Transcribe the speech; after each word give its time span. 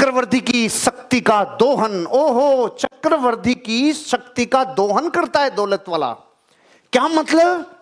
चक्रवर्ती 0.00 0.40
की 0.40 0.68
शक्ति 0.68 1.20
का 1.20 1.44
दोहन। 1.44 2.06
ओहो, 2.06 2.68
चक्रवर्ती 2.68 3.54
की 3.54 3.92
शक्ति 3.92 4.46
का 4.46 4.64
दोहन 4.64 5.08
करता 5.08 5.40
है 5.40 5.50
दौलत 5.50 5.84
वाला। 5.88 6.12
क्या 6.92 7.08
मतलब? 7.08 7.74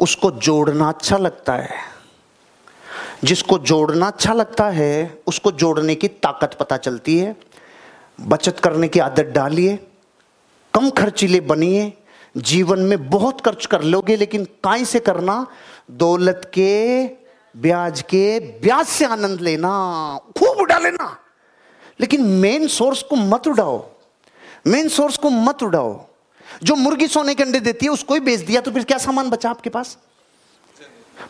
उसको 0.00 0.30
जोड़ना 0.30 0.88
अच्छा 0.88 1.16
लगता 1.16 1.52
है। 1.52 1.70
जिसको 3.24 3.58
जोड़ना 3.58 4.06
अच्छा 4.06 4.32
लगता 4.32 4.68
है, 4.68 5.18
उसको 5.26 5.52
जोड़ने 5.52 5.94
की 5.94 6.08
ताकत 6.08 6.54
पता 6.60 6.76
चलती 6.76 7.18
है। 7.18 7.36
बचत 8.20 8.58
करने 8.58 8.88
की 8.88 9.00
आदत 9.00 9.24
डालिए, 9.24 9.78
कम 10.74 10.90
खर्चीले 10.90 11.40
बनिए, 11.40 11.92
जीवन 12.36 12.78
में 12.78 13.10
बहुत 13.10 13.40
खर्च 13.40 13.66
कर 13.66 13.82
लोगे, 13.82 14.16
लेकिन 14.16 14.44
काय 14.44 14.84
से 14.84 15.00
करना 15.00 15.46
दौलत 15.90 16.50
के 16.54 17.06
ब्याज 17.56 18.02
के 18.02 18.40
ब्याज 18.40 18.86
से 18.86 19.04
आनंद 19.04 19.40
लेना, 19.40 19.68
खूब 20.38 20.58
उड़ा 20.58 20.78
लेना। 20.78 21.18
लेकिन 22.00 22.22
मेन 22.22 22.66
सोर्स 22.66 23.02
को 23.02 23.16
मत 23.16 23.48
उड़ाओ। 23.48 23.90
मेन 24.66 24.88
सोर्स 24.88 25.16
को 25.16 25.30
मत 25.30 25.62
उड़ाओ। 25.62 26.06
जो 26.62 26.76
मुर्गी 26.76 27.08
सोने 27.08 27.34
के 27.34 27.42
अंडे 27.42 27.60
देती 27.60 27.86
है, 27.86 27.92
उसको 27.92 28.14
ही 28.14 28.20
बेच 28.20 28.40
दिया 28.40 28.60
तो 28.60 28.70
फिर 28.70 28.84
क्या 28.84 28.98
सामान 28.98 29.30
बचा 29.30 29.50
आपके 29.50 29.70
पास? 29.70 29.98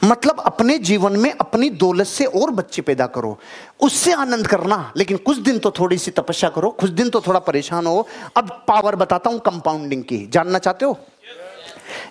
मतलब 0.04 0.40
अपने 0.40 0.78
जीवन 0.78 1.16
में 1.16 1.32
अपनी 1.32 1.70
दौलत 1.70 2.06
से 2.06 2.24
और 2.24 2.50
बच्चे 2.50 2.82
पैदा 2.82 3.06
करो। 3.06 3.38
उससे 3.80 4.12
आनंद 4.12 4.46
करना। 4.46 4.92
लेकिन 4.96 5.16
कुछ 5.16 5.36
दिन 5.36 5.58
तो 5.58 5.70
थोड़ी 5.70 5.98
सी 5.98 6.10
तपस्या 6.10 6.50
करो। 6.50 6.70
कुछ 6.70 6.90
दिन 6.90 7.10
तो 7.10 7.20
थोड़ा 7.20 7.40
परेशान 7.40 7.86
हो। 7.86 8.08
अब 8.36 8.64
पावर 8.68 8.96
बताता 8.96 9.30
हूँ 9.30 9.38
कंपाउंडिंग 9.38 10.04
की। 10.04 10.26
जानना 10.26 10.58
चाहते 10.58 10.84
हो? 10.84 10.98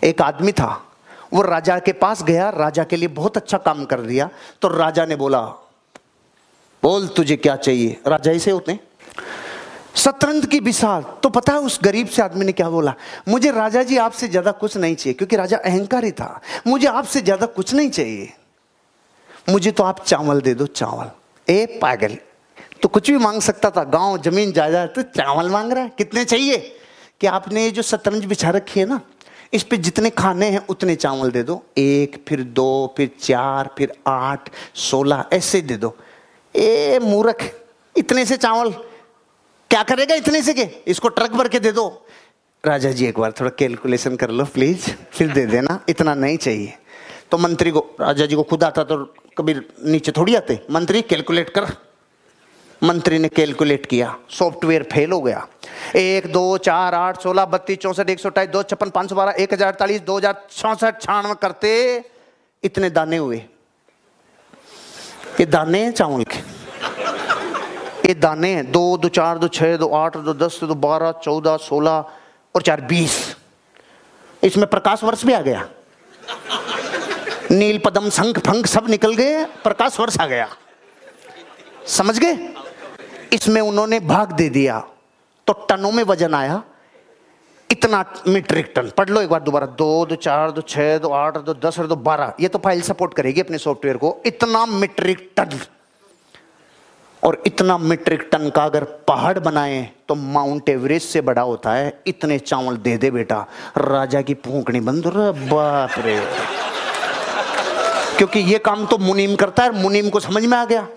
एक 0.04 0.22
आदमी 0.22 0.52
था। 0.52 0.93
वो 1.34 1.42
राजा 1.42 1.78
के 1.80 1.92
पास 1.94 2.24
गया, 2.24 2.50
राजा 2.50 2.84
के 2.84 2.96
लिए 2.96 3.08
बहुत 3.10 3.38
अच्छा 3.38 3.58
काम 3.60 3.86
कर 3.86 4.02
दिया 4.02 4.30
तो 4.62 4.68
राजा 4.70 5.06
ने 5.06 5.16
बोला, 5.16 5.42
बोल 6.84 7.08
तुझे 7.08 7.36
क्या 7.38 7.56
चाहिए? 7.58 8.00
राजा 8.08 8.32
ऐसे 8.32 8.52
होते 8.52 8.80
शतरंज 9.96 10.46
की 10.46 10.60
विशाल 10.60 11.04
तो 11.24 11.30
पता 11.30 11.54
है 11.54 11.60
उस 11.62 11.80
गरीब 11.84 12.08
से 12.08 12.22
आदमी 12.22 12.46
ने 12.46 12.52
क्या 12.52 12.70
बोला? 12.70 12.94
मुझे 13.28 13.52
राजा 13.52 13.84
जी 13.84 13.98
आपसे 13.98 14.28
ज़्यादा 14.28 14.52
कुछ 14.54 14.78
नहीं 14.78 14.96
चाहिए, 14.96 15.14
क्योंकि 15.14 15.36
राजा 15.36 15.58
अहंकारी 15.60 16.12
था। 16.12 16.42
मुझे 16.68 16.88
आपसे 16.88 17.22
ज़्यादा 17.22 17.46
कुछ 17.48 17.74
नहीं 17.74 17.90
चाहिए। 17.90 18.32
मुझे 19.50 19.72
तो 19.72 19.84
आप 19.84 20.04
चावल 20.06 20.42
दे 20.42 20.54
दो, 20.54 20.66
चावल। 20.66 21.10
ए 21.48 21.66
पागल 21.82 22.18
तो 22.82 22.90
कुछ 22.90 23.12
भी 23.12 23.18
मांग 23.18 23.42
सकता 23.42 23.70
था, 23.70 23.84
गाँव, 23.86 24.18
ज़मीन, 24.20 24.52
जायदाद 24.52 24.90
तो 24.96 25.02
चावल 25.02 25.50
मांग 25.50 25.72
रहा 25.74 25.84
है, 25.84 25.92
कितने 25.98 26.26
चाहिए? 26.26 26.58
कि 27.22 27.28
आपने 27.28 27.70
जो 27.72 27.82
शतरंज 27.82 28.26
बिछा 28.26 28.50
रखी 28.50 28.80
है 28.80 28.86
ना 28.86 29.00
इस 29.54 29.64
पे 29.64 29.78
जितने 29.78 30.10
खाने 30.10 30.50
हैं, 30.50 30.68
उतने 30.68 30.96
चावल 30.96 31.32
दे 31.32 31.44
दो। 31.44 31.64
एक, 31.78 32.26
फिर 32.28 32.42
दो, 32.42 32.94
फिर 32.98 33.12
चार, 33.22 33.76
फिर 33.78 33.94
आठ, 34.08 34.50
सोलह, 34.76 35.26
ऐसे 35.34 35.62
दे 35.62 35.78
दो। 35.78 35.98
ए, 36.56 37.00
मूर्ख, 37.00 37.60
इतने 37.98 38.26
से 38.26 38.38
चावल। 38.38 38.72
क्या 39.70 39.84
करेगा 39.84 40.16
इतने 40.16 40.42
से 40.42 40.54
के? 40.54 40.68
इसको 40.88 41.08
ट्रक 41.08 41.32
भर 41.32 41.48
के 41.48 41.60
दे 41.60 41.72
दो। 41.72 42.06
राजा 42.66 42.92
जी, 42.92 43.06
एक 43.06 43.20
बार 43.20 43.32
थोड़ा 43.32 43.52
कैलकुलेशन 43.60 44.16
कर 44.16 44.30
लो 44.30 44.46
प्लीज़ 44.46 44.90
फिर 45.12 45.32
दे 45.32 45.46
देना, 45.46 45.80
इतना 45.90 46.14
नहीं 46.14 46.38
चाहिए। 46.38 46.74
तो 47.32 47.38
मंत्री 47.38 47.72
को, 47.72 47.80
राजा 48.02 48.26
जी 48.26 48.36
को 48.36 48.44
खुद 48.44 48.64
आता 48.64 48.84
तो 48.84 49.14
कभी 49.38 49.56
नीचे 49.86 50.12
थोड़ी 50.12 50.36
आते। 50.36 50.60
मंत्री 50.72 51.02
कैलकुलेट 51.02 51.50
कर। 51.50 51.93
मंत्री 52.84 53.18
ने 53.20 53.28
कैलकुलेट 53.30 53.86
किया, 53.86 54.16
सॉफ्टवेयर 54.30 54.84
फेल 54.92 55.12
हो 55.12 55.20
गया। 55.22 55.46
एक, 55.96 56.32
दो, 56.32 56.58
चार, 56.60 56.96
आठ, 56.96 57.22
सोलह, 57.22 57.46
बत्तीस, 57.46 57.78
चौसठ, 57.78 58.10
एक 58.10 58.20
सौ 58.20 58.30
अट्ठाईस, 58.30 58.50
दो, 58.50 58.64
छप्पन, 58.64 58.90
पाँच 58.90 59.10
सौ 59.10 59.16
बारह, 59.16 59.44
एक 59.44 59.54
हज़ार 59.54 59.68
अड़तालीस 59.68 60.02
दो 60.02 60.18
हज़ार 60.18 60.48
चौसठ 60.52 61.02
छियानवे 61.02 61.36
करते, 61.42 61.72
इतने 62.64 62.90
दाने 62.90 63.18
हुए। 63.18 63.38
ये 65.40 65.46
दाने 65.46 65.84
हैं 65.84 65.92
चावल 65.92 66.24
के। 66.24 66.38
ये 68.08 68.14
दाने 68.16 68.50
हैं, 68.56 68.72
दो 68.72 68.98
दो, 68.98 69.08
चार, 69.10 69.38
दो, 69.38 69.48
छह, 69.50 69.76
दो, 69.78 69.88
आठ, 69.90 70.18
दो, 70.18 70.34
दस, 70.36 70.60
दो, 70.64 70.76
बारह, 70.78 71.12
चौदह, 71.24 71.58
सोलह 71.60 72.06
और 72.56 72.62
चार, 72.62 72.82
बीस। 72.82 73.16
इसमें 74.44 74.68
प्रकाश 74.68 75.04
वर्ष 75.04 75.24
भी 75.26 75.34
आ 75.34 75.42
गया। 75.42 75.68
नील 77.52 77.78
पदम 77.86 78.10
संख 78.10 78.40
फंख 78.40 78.68
सब 78.68 78.90
निकल 78.90 79.14
गए, 79.16 79.44
प्रकाश 79.64 80.00
वर्ष 80.00 80.20
आ 80.20 80.26
गया। 80.28 80.48
समझ 81.88 82.18
गए? 82.20 82.34
इसमें 83.34 83.62
उन्होंने 83.62 84.00
भाग 84.00 84.32
दे 84.32 84.50
दिया। 84.50 84.80
तो 85.48 85.54
टनों 85.70 85.92
में 85.92 86.04
वज़न 86.04 86.34
आया। 86.34 86.62
इतना 87.70 88.04
मीट्रिक 88.28 88.72
टन 88.76 88.90
पढ़ 88.98 89.10
लो 89.10 89.22
एक 89.22 89.30
बार 89.30 89.40
दोबारा। 89.42 89.66
दो 89.68 90.06
दो 90.06 90.16
चार, 90.16 90.52
दो 90.52 90.62
छह, 90.62 90.98
दो 90.98 91.10
आठ, 91.10 91.38
दो 91.38 91.54
दस 91.60 91.80
और 91.80 91.88
दो 91.88 91.96
बारह। 91.98 92.34
ये 92.40 92.48
तो 92.48 92.60
फ़ाइल 92.60 92.82
सपोर्ट 92.82 93.14
करेगी 93.14 93.42
अपने 93.42 93.58
सॉफ्टवेयर 93.58 93.98
को। 93.98 94.18
इतना 94.26 94.66
मीट्रिक 94.66 95.30
टन 95.38 95.60
और 97.24 97.42
इतना 97.46 97.78
मीट्रिक 97.78 98.28
टन 98.32 98.50
का 98.50 98.64
अगर 98.64 98.84
पहाड़ 99.08 99.38
बनाए 99.40 99.82
तो 100.10 100.16
माउंट 100.16 100.70
एवरेस्ट 100.70 101.10
से 101.10 101.22
बड़ा 101.22 101.42
होता 101.42 101.74
है। 101.74 102.02
इतने 102.08 102.40
चावल 102.40 102.78
दे 102.78 102.98
दे 102.98 103.12
बेटा। 103.12 103.46
राजा 103.78 104.22
की 104.22 104.34
फूकनी 104.36 104.80
बंद। 104.80 105.08
बाप 105.08 106.00
रे। 106.00 106.20
क्योंकि 108.18 108.40
ये 108.42 108.58
काम 108.60 108.86
तो 108.86 108.98
मुनीम 108.98 109.36
करता 109.36 109.64
है 109.64 109.82
मुनीम 109.82 110.10
को 110.10 110.20
समझ 110.20 110.46
में 110.46 110.58
आ 110.58 110.66
गया। 110.66 110.88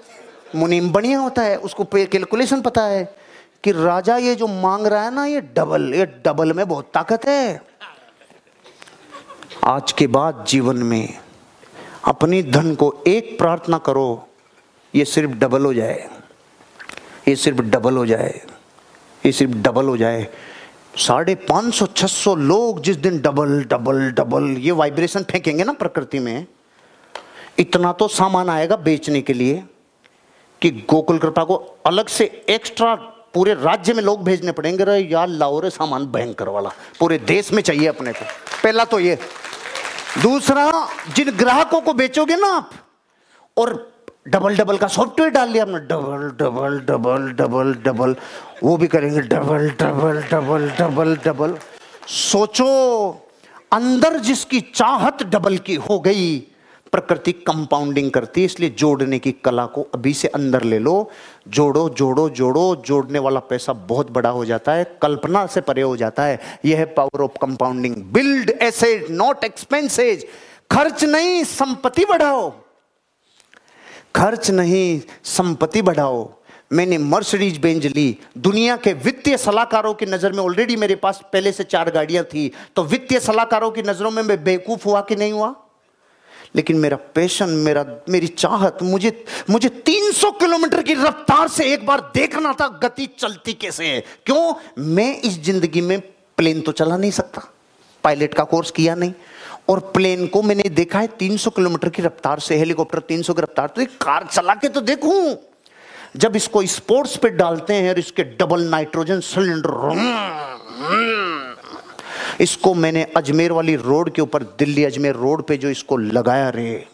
मुनीम 0.54 0.90
बढ़िया 0.92 1.18
होता 1.18 1.42
है, 1.42 1.56
उसको 1.56 1.84
कैलकुलेशन 1.84 2.60
पता 2.60 2.82
है 2.82 3.04
कि 3.64 3.72
राजा 3.72 4.16
ये 4.16 4.34
जो 4.34 4.46
मांग 4.46 4.86
रहा 4.86 5.02
है 5.04 5.14
ना, 5.14 5.24
ये 5.26 5.40
डबल 5.40 5.92
ये 5.94 6.06
डबल 6.26 6.52
में 6.52 6.66
बहुत 6.68 6.90
ताकत 6.94 7.26
है। 7.26 7.62
आज 9.64 9.92
के 9.92 10.06
बाद 10.06 10.44
जीवन 10.48 10.76
में 10.76 11.18
अपनी 12.04 12.42
धन 12.42 12.74
को 12.74 12.94
एक 13.06 13.36
प्रार्थना 13.38 13.78
करो, 13.78 14.28
ये 14.94 15.04
सिर्फ़ 15.04 15.32
डबल 15.32 15.64
हो 15.64 15.74
जाए। 15.74 16.08
ये 17.28 17.36
सिर्फ़ 17.36 17.60
डबल 17.60 17.96
हो 17.96 18.06
जाए। 18.06 18.40
ये 19.22 19.32
सिर्फ़ 19.32 19.52
डबल 19.52 19.86
हो 19.86 19.96
जाए। 19.96 20.26
साढ़े 20.96 21.34
पाँच 21.34 21.74
सौ, 21.74 21.86
छह 21.86 22.06
सौ 22.06 22.34
लोग 22.34 22.80
जिस 22.82 22.96
दिन 22.96 23.18
डबल 23.20 23.62
डबल 23.64 24.10
डबल 24.10 24.44
ये 24.58 24.72
वाइब्रेशन 24.72 25.22
फेंकेंगे 25.22 25.64
ना 25.64 25.72
प्रकृति 25.72 26.18
में, 26.18 26.46
इतना 27.58 27.92
तो 27.92 28.08
सामान 28.08 28.48
आएगा 28.48 28.76
बेचने 28.76 29.20
के 29.22 29.32
लिए। 29.32 29.62
कि 30.66 30.86
गोकुल 30.90 31.18
कृपा 31.18 31.42
को 31.44 31.56
अलग 31.86 32.08
से 32.08 32.24
एक्स्ट्रा 32.48 32.94
पूरे 33.34 33.54
राज्य 33.54 33.92
में 33.92 34.02
लोग 34.02 34.22
भेजने 34.24 34.52
पड़ेंगे। 34.52 34.84
रे 34.84 34.98
यार 35.00 35.28
लाओ 35.28 35.60
रे 35.60 35.70
सामान 35.70 36.06
भयंकर 36.06 36.48
वाला। 36.48 36.70
पूरे 37.00 37.18
देश 37.18 37.52
में 37.52 37.62
चाहिए 37.62 37.86
अपने 37.86 38.12
को। 38.12 38.24
पहला 38.64 38.84
तो 38.84 38.98
ये। 39.00 39.18
दूसरा, 40.22 40.70
जिन 41.14 41.30
ग्राहकों 41.30 41.80
को 41.80 41.92
बेचोगे 41.92 42.36
ना 42.36 42.48
आप, 42.48 42.70
और 43.56 43.92
डबल 44.28 44.56
डबल 44.56 44.76
का 44.76 44.86
सॉफ्टवेयर 44.88 45.32
डाल 45.32 45.48
लिया 45.48 45.64
हमने 45.64 45.78
double 45.86 46.28
double 46.40 46.78
double 46.80 47.30
double 47.32 47.72
double 47.84 48.16
वो 48.62 48.76
भी 48.76 48.86
करेंगे 48.86 49.20
double 49.20 49.70
double 49.80 50.20
double 50.22 50.68
double 50.70 51.16
double 51.16 51.56
सोचो, 52.08 52.68
अंदर 53.72 54.18
जिसकी 54.18 54.60
चाहत 54.74 55.22
डबल 55.22 55.58
की 55.58 55.74
हो 55.74 55.98
गई 56.00 56.36
प्रकृति 56.96 57.32
कंपाउंडिंग 57.32 58.10
करती 58.10 58.40
है, 58.40 58.44
इसलिए 58.44 58.70
जोड़ने 58.70 59.18
की 59.18 59.32
कला 59.44 59.64
को 59.66 59.86
अभी 59.94 60.12
से 60.14 60.28
अंदर 60.28 60.62
ले 60.62 60.78
लो। 60.78 61.10
जोड़ो 61.48 61.88
जोड़ो 61.88 62.28
जोड़ो, 62.30 62.76
जोड़ने 62.76 63.18
वाला 63.18 63.40
पैसा 63.40 63.72
बहुत 63.72 64.10
बड़ा 64.10 64.30
हो 64.30 64.44
जाता 64.44 64.72
है, 64.72 64.84
कल्पना 65.02 65.46
से 65.46 65.60
परे 65.60 65.82
हो 65.82 65.96
जाता 65.96 66.24
है। 66.24 66.40
यह 66.64 66.78
है 66.78 66.84
power 66.84 67.22
of 67.22 67.38
compounding 67.40 67.96
build 68.12 68.50
asset 68.50 69.10
not 69.10 69.44
expenses 69.44 70.26
खर्च 70.70 71.04
नहीं, 71.04 71.44
संपत्ति 71.44 72.04
बढ़ाओ। 72.04 72.52
खर्च 74.16 74.50
नहीं, 74.50 75.00
संपत्ति 75.24 75.82
बढ़ाओ। 75.82 76.28
मैंने 76.72 76.98
मर्सडीज 76.98 77.58
बेंज 77.58 77.86
ली। 77.86 78.18
दुनिया 78.38 78.76
के 78.76 78.92
वित्तीय 78.92 79.36
सलाहकारों 79.36 79.92
की 79.94 80.06
नज़र 80.06 80.32
में 80.32 80.38
ऑलरेडी 80.38 80.76
मेरे 80.76 80.94
पास 80.94 81.20
पहले 81.32 81.52
से 81.52 81.64
चार 81.64 81.90
गाड़ियाँ 81.90 82.24
थी। 82.24 82.50
तो 82.76 82.84
वित्तीय 82.84 83.20
सलाहकारों 83.20 83.70
की 83.70 83.82
नज़रों 83.82 84.10
में 84.10 84.22
मैं 84.22 84.42
बेवकूफ़ 84.44 84.84
हुआ 84.84 85.00
कि 85.00 85.16
नहीं 85.16 85.32
हुआ? 85.32 85.54
लेकिन 86.56 86.76
मेरा 86.76 86.96
पैशन 87.14 87.50
मेरा, 87.50 87.84
मेरी 88.08 88.26
चाहत, 88.28 88.78
मुझे 88.82 89.24
मुझे 89.50 89.68
300 89.68 90.30
किलोमीटर 90.30 90.82
की 90.82 90.94
रफ्तार 90.94 91.48
से 91.48 91.72
एक 91.72 91.86
बार 91.86 92.00
देखना 92.14 92.52
था 92.52 92.68
गति 92.82 93.06
चलती 93.18 93.52
कैसे 93.52 93.86
है। 93.86 94.00
क्यों? 94.26 94.54
मैं 94.78 95.20
इस 95.20 95.42
ज़िंदगी 95.42 95.80
में 95.80 96.00
प्लेन 96.38 96.60
तो 96.60 96.72
चला 96.72 96.96
नहीं 96.96 97.10
सकता। 97.10 97.42
पायलट 98.04 98.34
का 98.34 98.44
कोर्स 98.44 98.70
किया 98.70 98.94
नहीं। 98.94 99.12
और 99.68 99.80
प्लेन 99.94 100.26
को 100.26 100.42
मैंने 100.42 100.68
देखा 100.70 100.98
है 100.98 101.06
300 101.18 101.50
किलोमीटर 101.50 101.88
की 101.88 102.02
रफ्तार 102.02 102.40
से 102.40 102.56
हेलीकॉप्टर 102.56 102.98
300 103.08 103.34
की 103.34 103.42
रफ्तार 103.42 103.68
तो 103.68 103.82
एक 103.82 103.96
कार 104.00 104.26
चला 104.32 104.54
के 104.54 104.68
तो 104.68 104.80
देखूँ। 104.80 105.36
जब 106.16 106.36
इसको 106.36 106.62
स्पोर्ट्स 106.66 107.16
पे 107.16 107.28
डालते 107.30 107.74
हैं 107.74 107.88
और 107.90 107.98
इसके 107.98 108.24
डबल 108.38 108.62
नाइट्रोजन 108.64 109.20
सिलेंडर 109.20 109.70
इसको 112.40 112.74
मैंने 112.74 113.02
अजमेर 113.16 113.52
वाली 113.52 113.76
रोड 113.76 114.10
के 114.14 114.22
ऊपर, 114.22 114.42
दिल्ली 114.58 114.84
अजमेर 114.84 115.14
रोड 115.14 115.42
पे 115.42 115.56
जो 115.56 115.68
इसको 115.70 115.96
लगाया 115.96 116.48
रे। 116.50 116.86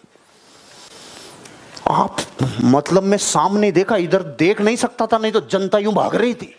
आप 1.88 2.16
मतलब 2.64 3.02
मैं 3.02 3.18
सामने 3.18 3.70
देखा, 3.72 3.96
इधर 3.96 4.22
देख 4.38 4.60
नहीं 4.60 4.76
सकता 4.76 5.06
था, 5.06 5.18
नहीं 5.18 5.32
तो 5.32 5.40
जनता 5.42 5.78
यूँ 5.78 5.94
भाग 5.94 6.14
रही 6.16 6.34
थी। 6.34 6.54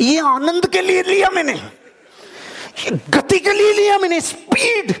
ये 0.00 0.18
आनंद 0.20 0.66
के 0.66 0.80
लिए 0.80 1.02
लिया 1.02 1.30
मैंने। 1.30 1.52
ये 1.52 2.98
गति 3.10 3.38
के 3.38 3.52
लिए 3.52 3.72
लिया 3.72 3.98
मैंने, 3.98 4.20
स्पीड। 4.20 4.94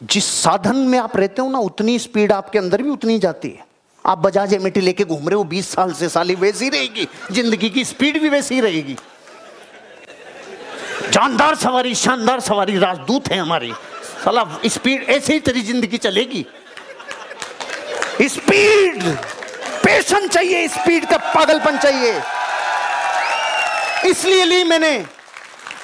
जिस 0.00 0.24
साधन 0.24 0.76
में 0.76 0.98
आप 0.98 1.16
रहते 1.16 1.42
हो 1.42 1.50
ना, 1.50 1.58
उतनी 1.58 1.98
स्पीड 1.98 2.32
आपके 2.32 2.58
अंदर 2.58 2.82
भी 2.82 2.90
उतनी 2.90 3.18
जाती 3.18 3.48
है। 3.48 3.64
आप 4.04 4.18
बजाज 4.18 4.54
एमिटी 4.54 4.80
लेके 4.80 5.04
घूम 5.04 5.28
रहे 5.28 5.36
हो, 5.36 5.44
बीस 5.44 5.68
साल 5.68 5.92
से 5.92 6.08
साली 6.08 6.34
वैसी 6.34 6.68
रहेगी, 6.68 7.06
ज़िंदगी 7.32 7.70
की 7.70 7.84
स्पीड 7.84 8.20
भी 8.22 8.28
वैसी 8.28 8.60
रहेगी। 8.60 8.96
जानदार 11.14 11.54
सवारी, 11.54 11.94
शानदार 11.94 12.40
सवारी, 12.40 12.78
राजदूत 12.78 13.28
है 13.28 13.38
हमारी। 13.38 13.72
साला, 14.24 14.58
स्पीड 14.66 15.02
ऐसे 15.02 15.32
ही 15.32 15.40
तेरी 15.40 15.62
ज़िंदगी 15.62 15.98
चलेगी। 15.98 16.46
स्पीड! 18.22 19.16
पेशन 19.84 20.28
चाहिए, 20.28 20.68
स्पीड 20.68 21.06
का 21.06 21.16
पागलपन 21.16 21.78
चाहिए। 21.78 22.22
इसलिए 24.10 24.44
ली 24.44 24.64
मैंने। 24.64 25.06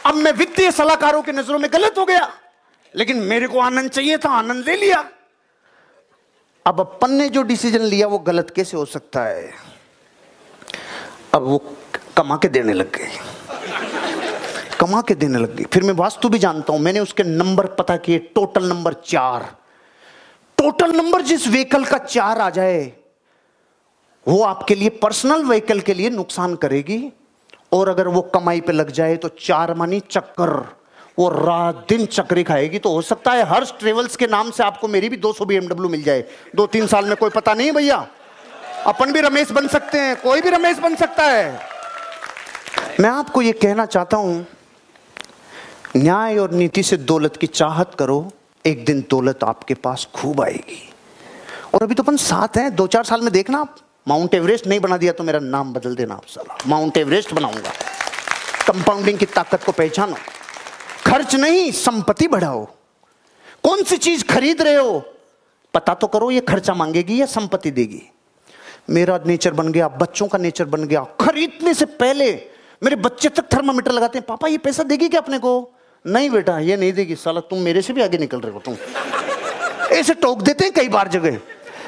अब 0.07 0.15
मैं 0.15 0.33
वित्तीय 0.33 0.73
सलाहकारों 0.73 1.23
की 1.23 1.33
नज़रों 1.33 1.59
में 1.59 1.73
गलत 1.73 1.95
हो 1.99 2.05
गया। 2.05 2.33
लेकिन 2.97 3.17
मेरे 3.17 3.47
को 3.47 3.61
आनंद 3.61 3.91
चाहिए 3.91 4.19
था, 4.19 4.29
आनंद 4.29 4.65
ले 4.69 4.77
लिया। 4.77 5.05
अब 6.67 6.81
अपन 6.81 7.11
ने 7.11 7.29
जो 7.29 7.43
डिसीज़न 7.43 7.81
लिया, 7.81 8.07
वो 8.07 8.19
गलत 8.19 8.53
कैसे 8.57 8.77
हो 8.77 8.85
सकता 8.85 9.21
है? 9.21 9.55
अब 11.35 11.43
वो 11.43 11.77
कमा 12.17 12.37
के 12.37 12.49
देने 12.49 12.73
लग 12.73 12.97
गए। 12.97 13.40
कमा 14.81 15.01
के 15.03 15.15
देने 15.15 15.39
लग 15.39 15.55
गई। 15.57 15.65
फिर 15.65 15.83
मैं 15.83 15.95
वास्तु 15.95 16.29
भी 16.29 16.39
जानता 16.39 16.73
हूँ, 16.73 16.81
मैंने 16.81 17.01
उसके 17.01 17.23
नंबर 17.23 17.67
पता 17.75 17.97
किए 17.97 18.19
टोटल 18.35 18.69
नंबर 18.69 18.95
चार। 19.07 19.49
टोटल 20.59 20.93
नंबर 20.93 21.23
जिस 21.23 21.47
व्हीकल 21.49 21.85
का 21.85 21.99
चार 21.99 22.41
आ 22.41 22.51
जाए, 22.51 22.93
वो 24.27 24.43
आपके 24.45 24.75
लिए 24.75 24.89
पर्सनल 24.99 25.45
व्हीकल 25.45 25.81
के 25.81 25.95
लिए 25.95 26.11
नुकसान 26.11 26.55
करेगी। 26.57 27.01
और 27.73 27.89
अगर 27.89 28.09
वो 28.09 28.21
कमाई 28.35 28.61
पे 28.61 28.73
लग 28.73 28.91
जाए 28.91 29.17
तो 29.17 29.29
चार 29.41 29.73
मानी 29.75 30.01
चक्कर, 30.03 30.51
वो 31.19 31.29
रात 31.29 31.85
दिन 31.89 32.05
चक्री 32.07 32.43
खाएगी। 32.43 32.79
तो 32.79 32.93
हो 32.93 33.03
सकता 33.03 33.33
है 33.33 33.45
हर्ष 33.49 33.73
ट्रेवल्स 33.79 34.17
के 34.17 34.27
नाम 34.27 34.51
से 34.51 34.63
आपको 34.63 34.89
मेरी 34.89 35.09
भी 35.09 35.17
200 35.17 35.45
बीएमडब्ल्यू 35.45 35.89
मिल 35.89 36.03
जाए। 36.03 36.25
दो 36.57 36.67
तीन 36.67 36.87
साल 36.87 37.05
में 37.05 37.17
कोई 37.17 37.31
पता 37.31 37.55
नहीं 37.55 37.73
भैया। 37.73 38.07
अपन 38.87 39.13
भी 39.13 39.21
रमेश 39.21 39.51
बन 39.51 39.67
सकते 39.69 39.99
हैं, 39.99 40.17
कोई 40.17 40.41
भी 40.41 40.51
रमेश 40.51 40.79
बन 40.79 40.95
सकता 40.97 41.25
है। 41.25 41.61
मैं 43.01 43.11
आपको 43.11 43.43
ये 43.43 43.53
कहना 43.55 43.87
चाहता 43.87 44.17
हूँ 44.17 44.47
न्याय 45.97 46.39
और 46.39 46.51
नीति 46.51 46.83
से 46.83 46.97
दौलत 46.97 47.37
की 47.37 47.47
चाहत 47.47 47.95
करो, 47.95 48.33
एक 48.67 48.85
दिन 48.85 49.05
दौलत 49.11 49.45
आपके 49.45 49.75
पास 49.75 50.09
खूब 50.15 50.41
आएगी। 50.41 50.93
और 51.75 51.83
अभी 51.83 51.95
तो 51.95 52.03
अपन 52.03 52.17
साथ 52.17 52.57
हैं 52.57 52.77
दो 52.77 52.87
चार 52.87 53.05
साल 53.05 53.21
में 53.21 53.33
देखना 53.33 53.59
आप। 53.59 53.77
माउंट 54.09 54.35
एवरेस्ट 54.35 54.67
नहीं 54.67 54.81
बना 54.81 54.97
दिया 54.97 55.13
तो 55.13 55.25
मेरा 55.25 55.39
नाम 55.39 55.73
बदल 55.73 55.95
देना 55.95 56.15
आप 56.15 56.27
साला। 56.27 56.59
माउंट 56.67 56.97
एवरेस्ट 56.97 57.35
बनाऊँगा। 57.35 57.71
कंपाउंडिंग 58.67 59.19
की 59.19 59.27
ताकत 59.27 59.65
को 59.65 59.73
पहचानो। 59.73 60.17
खर्च 61.07 61.35
नहीं, 61.35 61.73
संपत्ति 61.73 62.29
बढ़ाओ। 62.29 62.65
कौन 63.63 63.83
सी 63.83 63.97
चीज़ 63.97 64.25
खरीद 64.25 64.63
रहे 64.63 64.75
हो? 64.75 65.05
पता 65.75 65.95
तो 65.95 66.07
करो 66.07 66.31
ये 66.31 66.41
खर्चा 66.41 66.75
मांगेगी 66.75 67.21
या 67.21 67.27
संपत्ति 67.27 67.71
देगी। 67.71 68.03
मेरा 68.91 69.21
नेचर 69.27 69.53
बन 69.53 69.73
गया, 69.73 69.89
बच्चों 69.89 70.29
का 70.29 70.39
नेचर 70.39 70.65
बन 70.65 70.85
गया। 70.85 71.05
खरीदने 71.21 71.75
से 71.75 71.85
पहले 71.85 72.51
मेरे 72.83 72.97
बच्चे 72.97 73.29
तक 73.29 73.45
थर्मामीटर 73.55 73.93
लगाते 73.93 74.19
हैं। 74.19 74.27
पापा, 74.27 74.49
ये 74.49 74.59
पैसा 74.59 74.83
देगी 74.83 75.09
क्या 75.09 75.21
अपने 75.21 75.39
को? 75.39 75.71
नहीं 76.05 76.31
बेटा, 76.31 76.59
ये 76.59 76.77
नहीं 76.77 76.93
देगी। 76.93 77.15
साला, 77.15 77.41
तुम 77.41 77.59
मेरे 77.59 77.83
से 77.83 77.93
भी 77.93 78.03
आगे 78.03 78.19
निकल 78.19 78.41
रहे 78.41 78.53
हो, 78.53 78.61
तुम। 78.61 78.77
ऐसे 79.93 80.15
टोक 80.15 80.43
देते 80.43 80.65
हैं 80.65 80.73
कई 80.73 80.89
बार 80.89 81.09
जगह। 81.09 81.39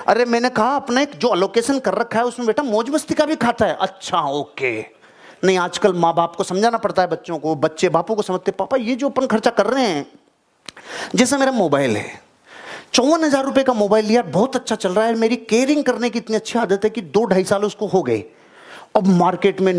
अरे, 0.09 0.25
मैंने 0.25 0.49
कहा, 0.49 0.77
अपना 0.77 1.01
एक 1.01 1.11
जो 1.19 1.29
अलोकेशन 1.29 1.79
कर 1.79 1.95
रखा 1.95 2.19
है, 2.19 2.25
उसमें 2.25 2.47
बेटा 2.47 2.63
मौज 2.63 2.91
मस्ती 2.91 3.15
का 3.15 3.27
भी 3.27 3.37
खाता 3.37 3.67
है। 3.67 3.77
अच्छा 3.81 4.21
ओके। 4.31 5.03
नहीं, 5.45 5.59
आजकल 5.59 5.93
माँ 5.93 6.15
बाप 6.15 6.37
को 6.37 6.45
समझाना 6.45 6.79
पड़ता 6.79 7.03
है 7.03 7.09
बच्चों 7.09 7.39
को, 7.39 7.55
बच्चे 7.55 7.89
बापों 7.89 8.15
को 8.15 8.23
समझते 8.23 8.53
पापा, 8.53 8.77
ये 8.77 8.95
जो 8.95 9.09
अपन 9.09 9.27
खर्चा 9.27 9.51
कर 9.51 9.67
रहे 9.67 9.87
हैं, 9.87 10.07
जैसा 11.15 11.39
मेरा 11.39 11.53
मोबाइल 11.53 11.97
है। 11.97 12.21
चौवन 12.93 13.25
हज़ार 13.25 13.45
रुपए 13.45 13.63
का 13.63 13.73
मोबाइल 13.73 14.07
लिया 14.07 14.23
बहुत 14.23 14.57
अच्छा 14.57 14.77
चल 14.77 14.93
रहा 14.93 15.05
है। 15.07 15.15
मेरी 15.15 15.37
केयरिंग 15.37 15.85
करने 15.85 16.11
की 16.11 16.19
इतनी 16.19 16.37
अच्छी 16.37 16.59
आदत 16.59 16.85
है 16.85 16.91
कि 16.91 17.01
दो 17.01 17.25
ढाई 17.25 17.45
साल 17.45 17.65
उसको 17.65 17.87
हो 17.87 18.03
गए। 18.03 18.25
अब 18.97 19.07
मार्केट 19.07 19.61
में 19.61 19.73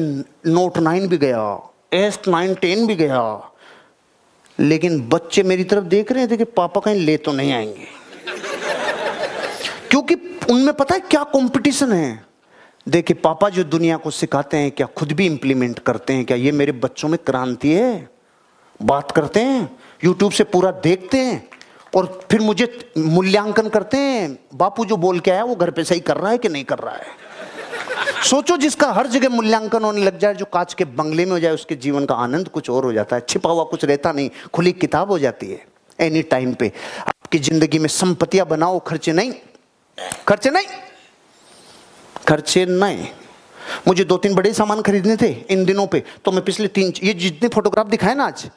नोट 0.48 0.78
नाइन 0.78 1.08
भी 1.08 1.18
गया 1.18 1.72
एस 1.94 2.20
नाइन 2.28 2.54
टेन 2.56 2.88
भी 2.88 2.96
गया। 2.96 3.22
लेकिन 4.60 5.10
बच्चे 5.10 5.44
मेरी 5.44 5.64
तरफ़ 5.64 5.84
देख 5.84 6.12
रहे 6.12 6.28
थे 6.28 6.38
कि 6.38 6.44
पापा 6.44 6.82
कहीं 6.82 6.96
ले 6.96 7.18
तो 7.18 7.32
नहीं 7.32 7.54
आएँगे। 7.54 7.88
क्योंकि 9.90 10.40
उनमें 10.50 10.74
पता 10.74 10.96
है 10.96 11.02
क्या 11.02 11.24
कंपटीशन 11.24 11.94
है? 11.94 12.26
देखिए, 12.90 13.16
पापा 13.16 13.50
जो 13.50 13.64
दुनिया 13.64 13.98
को 13.98 14.12
सिखाते 14.12 14.58
हैं, 14.58 14.72
क्या 14.72 14.88
खुद 14.88 15.12
भी 15.12 15.26
इंप्लीमेंट 15.26 15.80
करते 15.80 16.14
हैं, 16.14 16.26
क्या 16.26 16.38
ये 16.38 16.52
मेरे 16.52 16.72
बच्चों 16.72 17.10
में 17.10 17.20
क्रांति 17.26 17.74
है? 17.74 18.10
बात 18.82 19.12
करते 19.12 19.40
हैं 19.40 19.78
यूट्यूब 20.06 20.32
से 20.32 20.44
पूरा 20.44 20.72
देखते 20.72 21.18
हैं, 21.18 21.50
और 21.96 22.22
फिर 22.32 22.40
मुझे 22.40 22.92
मूल्यांकन 22.98 23.70
करते 23.70 23.98
हैं। 23.98 24.40
बापू 24.56 24.86
जो 24.86 24.98
बोल 24.98 25.20
के 25.20 25.32
आया, 25.32 25.44
वो 25.44 25.56
घर 25.56 25.72
पे 25.72 25.84
सही 25.84 26.00
कर 26.00 26.18
रहा 26.18 26.32
है 26.32 26.38
कि 26.38 26.50
नहीं 26.50 26.64
कर 26.64 26.80
रहा 26.80 26.96
है? 26.96 27.23
सोचो 28.24 28.56
जिसका 28.58 28.92
हर 28.94 29.08
जगह 29.08 29.30
मूल्यांकन 29.30 29.84
होने 29.84 30.04
लग 30.04 30.18
जाए, 30.20 30.34
जो 30.34 30.46
कांच 30.46 30.74
के 30.74 30.86
बंगले 30.88 31.26
में 31.26 31.32
हो 31.32 31.40
जाए, 31.40 31.54
उसके 31.54 31.76
जीवन 31.76 32.06
का 32.06 32.16
आनंद 32.16 32.48
कुछ 32.50 32.70
और 32.70 32.86
हो 32.86 32.94
जाता 32.94 33.16
है। 33.16 33.26
छिपा 33.30 33.50
हुआ 33.50 33.64
कुछ 33.66 33.84
रहता 33.86 34.12
नहीं, 34.12 34.30
खुली 34.54 34.72
किताब 34.74 35.12
हो 35.12 35.18
जाती 35.20 35.48
है 35.48 35.66
एनी 36.00 36.22
टाइम 36.24 36.54
पे। 36.54 36.72
आपकी 37.00 37.40
ज़िंदगी 37.40 37.80
में 37.80 37.88
संपत्तियाँ 37.90 38.48
बनाओ, 38.48 38.80
खर्चे 38.82 39.14
नहीं 39.14 39.34
खर्चे 40.28 40.50
नहीं 40.50 40.66
खर्चे 42.28 42.66
नहीं। 42.68 43.08
मुझे 43.88 44.04
दो 44.04 44.18
तीन 44.18 44.36
बड़े 44.36 44.54
सामान 44.54 44.82
खरीदने 44.82 45.16
थे 45.18 45.32
इन 45.52 45.66
दिनों 45.66 45.88
पे 45.88 46.04
तो 46.26 46.32
मैं 46.32 46.44
पिछले 46.46 46.68
तीन, 46.70 46.94
ये 47.04 47.14
जितने 47.16 47.50
फोटोग्राफ 47.50 47.88
दिखाए 47.88 48.16
ना 48.16 48.26
आज, 48.26 48.50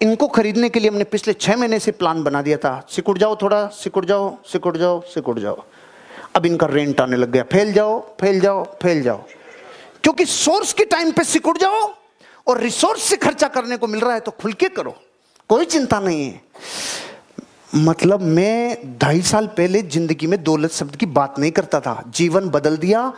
इनको 0.00 0.26
खरीदने 0.28 0.68
के 0.68 0.80
लिए 0.80 0.90
हमने 0.90 1.04
पिछले 1.06 1.32
छह 1.34 1.56
महीने 1.56 1.78
से 1.78 1.92
प्लान 1.92 2.22
बना 2.22 2.42
दिया 2.42 2.56
था। 2.58 2.82
सिकुड़ 2.90 3.18
जाओ 3.18 3.36
थोड़ा, 3.42 3.66
सिकुड़ 3.68 4.04
जाओ 4.04 4.36
सिकुड़ 4.46 4.76
जाओ 4.76 5.00
सिकुड़ 5.08 5.38
जाओ। 5.38 5.64
अब 6.34 6.46
इनका 6.46 6.66
रेंट 6.66 7.00
आने 7.00 7.16
लग 7.16 7.30
गया। 7.30 7.42
फैल 7.52 7.72
जाओ 7.72 7.98
फैल 8.20 8.40
जाओ 8.40 8.64
फैल 8.82 9.02
जाओ। 9.02 9.24
क्योंकि 10.02 10.24
सोर्स 10.26 10.72
के 10.72 10.84
टाइम 10.84 11.10
पे 11.12 11.24
सिकुड़ 11.24 11.56
जाओ 11.58 11.92
और 12.46 12.60
रिसोर्स 12.60 13.02
से 13.02 13.16
खर्चा 13.16 13.48
करने 13.48 13.76
को 13.76 13.86
मिल 13.86 14.00
रहा 14.00 14.14
है 14.14 14.20
तो 14.20 14.30
खुल 14.32 14.52
के 14.52 14.68
करो। 14.68 14.94
कोई 15.50 15.64
चिंता 15.64 16.00
नहीं 16.00 16.24
है। 16.24 16.40
मतलब 17.76 18.20
मैं 18.20 18.98
ढाई 18.98 19.22
साल 19.22 19.46
पहले 19.46 19.82
ज़िंदगी 19.82 20.26
में 20.26 20.42
दौलत 20.44 20.72
शब्द 20.72 20.96
की 20.96 21.06
बात 21.08 21.38
नहीं 21.38 21.50
करता 21.50 21.80
था। 21.80 22.02
जीवन 22.08 22.48
बदल 22.48 22.76
दिया। 22.76 23.12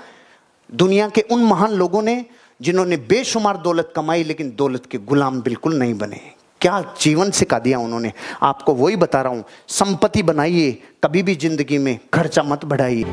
दुनिया 0.70 1.08
के 1.08 1.20
उन 1.31 1.44
महान 1.44 1.72
लोगों 1.72 2.02
ने 2.02 2.25
जिन्होंने 2.60 2.96
बेशुमार 3.08 3.56
दौलत 3.56 3.93
कमाई 3.96 4.22
लेकिन 4.25 4.55
दौलत 4.56 4.87
के 4.87 4.99
गुलाम 5.00 5.40
बिल्कुल 5.43 5.78
नहीं 5.78 5.94
बने। 5.94 6.20
क्या 6.64 6.81
जीवन 7.00 7.31
सिखा 7.31 7.58
दिया 7.58 7.78
उन्होंने? 7.78 8.12
आपको 8.43 8.74
वही 8.74 8.96
बता 8.96 9.20
रहा 9.22 9.32
हूँ, 9.32 9.44
संपत्ति 9.70 10.22
बनाइए, 10.22 10.70
कभी 11.05 11.22
भी 11.22 11.34
ज़िंदगी 11.36 11.79
में 11.79 11.98
खर्चा 12.15 12.43
मत 12.43 12.65
बढ़ाइए। 12.65 13.05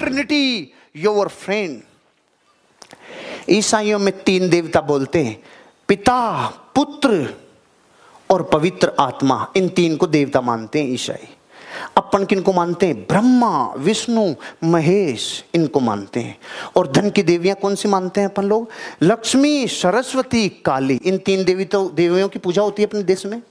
ट्रिनिटी 0.00 0.72
योर 0.96 1.28
फ्रेंड 1.28 1.80
ईसाइयों 3.50 3.98
में 3.98 4.22
तीन 4.22 4.50
देवता 4.50 4.80
बोलते 4.80 5.22
हैं, 5.24 5.42
पिता, 5.88 6.46
पुत्र 6.74 7.34
और 8.30 8.42
पवित्र 8.42 8.92
आत्मा। 9.00 9.52
इन 9.56 9.68
तीन 9.68 9.96
को 9.96 10.06
देवता 10.06 10.40
मानते 10.40 10.82
हैं 10.82 10.88
ईसाई। 10.88 11.28
अपन 11.96 12.24
किन 12.24 12.40
को 12.40 12.52
मानते 12.52 12.86
हैं? 12.86 13.02
ब्रह्मा, 13.02 13.74
विष्णु, 13.74 14.34
महेश 14.64 15.44
इनको 15.54 15.80
मानते 15.80 16.20
हैं। 16.20 16.38
और 16.76 16.92
धन 16.92 17.10
की 17.10 17.22
देवियाँ 17.22 17.56
कौन 17.56 17.74
सी 17.74 17.88
मानते 17.88 18.20
हैं 18.20 18.28
अपन 18.28 18.44
लोग? 18.44 18.70
लक्ष्मी, 19.02 19.66
सरस्वती, 19.66 20.48
काली। 20.48 21.00
इन 21.04 21.18
तीन 21.18 21.44
देवी 21.44 21.64
तो 21.64 21.88
देवियों 21.88 22.28
की 22.28 22.38
पूजा 22.38 22.62
होती 22.62 22.82
है 22.82 22.88
अपने 22.88 23.02
देश 23.02 23.26
में। 23.26 23.42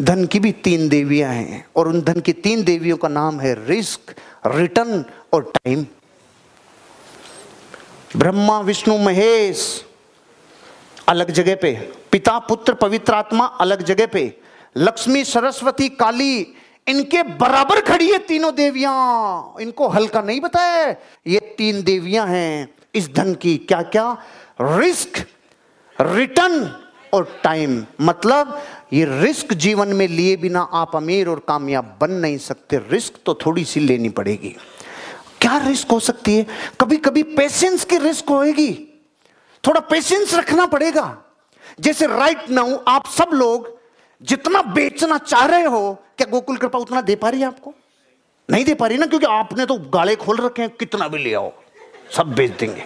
धन 0.00 0.26
की 0.26 0.40
भी 0.40 0.52
तीन 0.52 0.88
देवियाँ 0.88 1.32
हैं 1.32 1.66
और 1.76 1.88
उन 1.88 2.00
धन 2.00 2.20
की 2.20 2.32
तीन 2.32 2.64
देवियों 2.64 2.96
का 2.96 3.08
नाम 3.08 3.40
है 3.40 3.66
रिस्क, 3.68 4.00
रिटर्न 4.46 5.04
और 5.32 5.52
टाइम। 5.54 5.86
ब्रह्मा, 8.16 8.60
विष्णु, 8.60 8.98
महेश, 8.98 9.84
अलग 11.08 11.30
जगह 11.30 11.54
पे। 11.54 11.72
पिता, 12.12 12.38
पुत्र, 12.38 12.74
पवित्र 12.74 13.14
आत्मा, 13.14 13.44
अलग 13.44 13.82
जगह 13.82 14.06
पे। 14.06 14.38
लक्ष्मी, 14.76 15.24
सरस्वती, 15.24 15.88
काली, 15.88 16.54
इनके 16.88 17.22
बराबर 17.22 17.80
खड़ी 17.80 18.10
है 18.12 18.18
तीनों 18.18 18.54
देवियाँ। 18.54 19.54
इनको 19.60 19.88
हल्का 19.88 20.22
नहीं 20.22 20.40
बताया 20.40 20.94
ये 21.26 21.40
तीन 21.58 21.82
देवियाँ 21.82 22.26
हैं। 22.26 22.74
इस 22.94 23.14
धन 23.14 23.34
की 23.34 23.56
क्या 23.56 23.82
क्या 23.82 24.16
रिस्क, 24.60 25.26
रिटर्न 26.00 26.76
और 27.12 27.40
टाइम। 27.44 27.86
मतलब 28.00 28.62
ये 28.92 29.04
रिस्क 29.22 29.52
जीवन 29.52 29.88
में 29.88 30.08
लिए 30.08 30.36
बिना 30.36 30.60
आप 30.72 30.96
अमीर 30.96 31.28
और 31.28 31.44
कामयाब 31.48 31.98
बन 32.00 32.10
नहीं 32.10 32.38
सकते। 32.38 32.76
रिस्क 32.76 33.14
तो 33.26 33.34
थोड़ी 33.34 33.64
सी 33.64 33.80
लेनी 33.80 34.08
पड़ेगी। 34.08 34.56
क्या 35.44 35.56
रिस्क 35.58 35.90
हो 35.90 35.98
सकती 36.00 36.36
है? 36.36 36.46
कभी 36.80 36.96
कभी 36.96 37.22
पेशेंस 37.22 37.84
की 37.84 37.96
रिस्क 37.98 38.28
होएगी। 38.28 38.72
थोड़ा 39.64 39.80
पेशेंस 39.80 40.34
रखना 40.34 40.66
पड़ेगा। 40.66 41.24
जैसे 41.80 42.06
राइट 42.06 42.48
नाउ 42.50 42.78
आप 42.88 43.06
सब 43.06 43.30
लोग 43.32 43.68
जितना 44.22 44.62
बेचना 44.62 45.18
चाह 45.18 45.44
रहे 45.46 45.64
हो, 45.64 45.92
क्या 46.18 46.26
गोकुल 46.30 46.56
कृपा 46.56 46.78
उतना 46.78 47.00
दे 47.00 47.16
पा 47.16 47.28
रही 47.28 47.40
है 47.40 47.46
आपको? 47.46 47.74
नहीं 48.48 48.64
दे 48.64 48.74
पा 48.74 48.86
रही 48.86 48.98
ना, 48.98 49.06
क्योंकि 49.06 49.26
आपने 49.26 49.66
तो 49.66 49.74
गाले 49.90 50.16
खोल 50.16 50.36
रखे 50.36 50.62
हैं, 50.62 50.70
कितना 50.70 51.08
भी 51.08 51.18
ले 51.18 51.34
आओ, 51.34 51.52
सब 52.16 52.34
बेच 52.34 52.50
देंगे। 52.50 52.84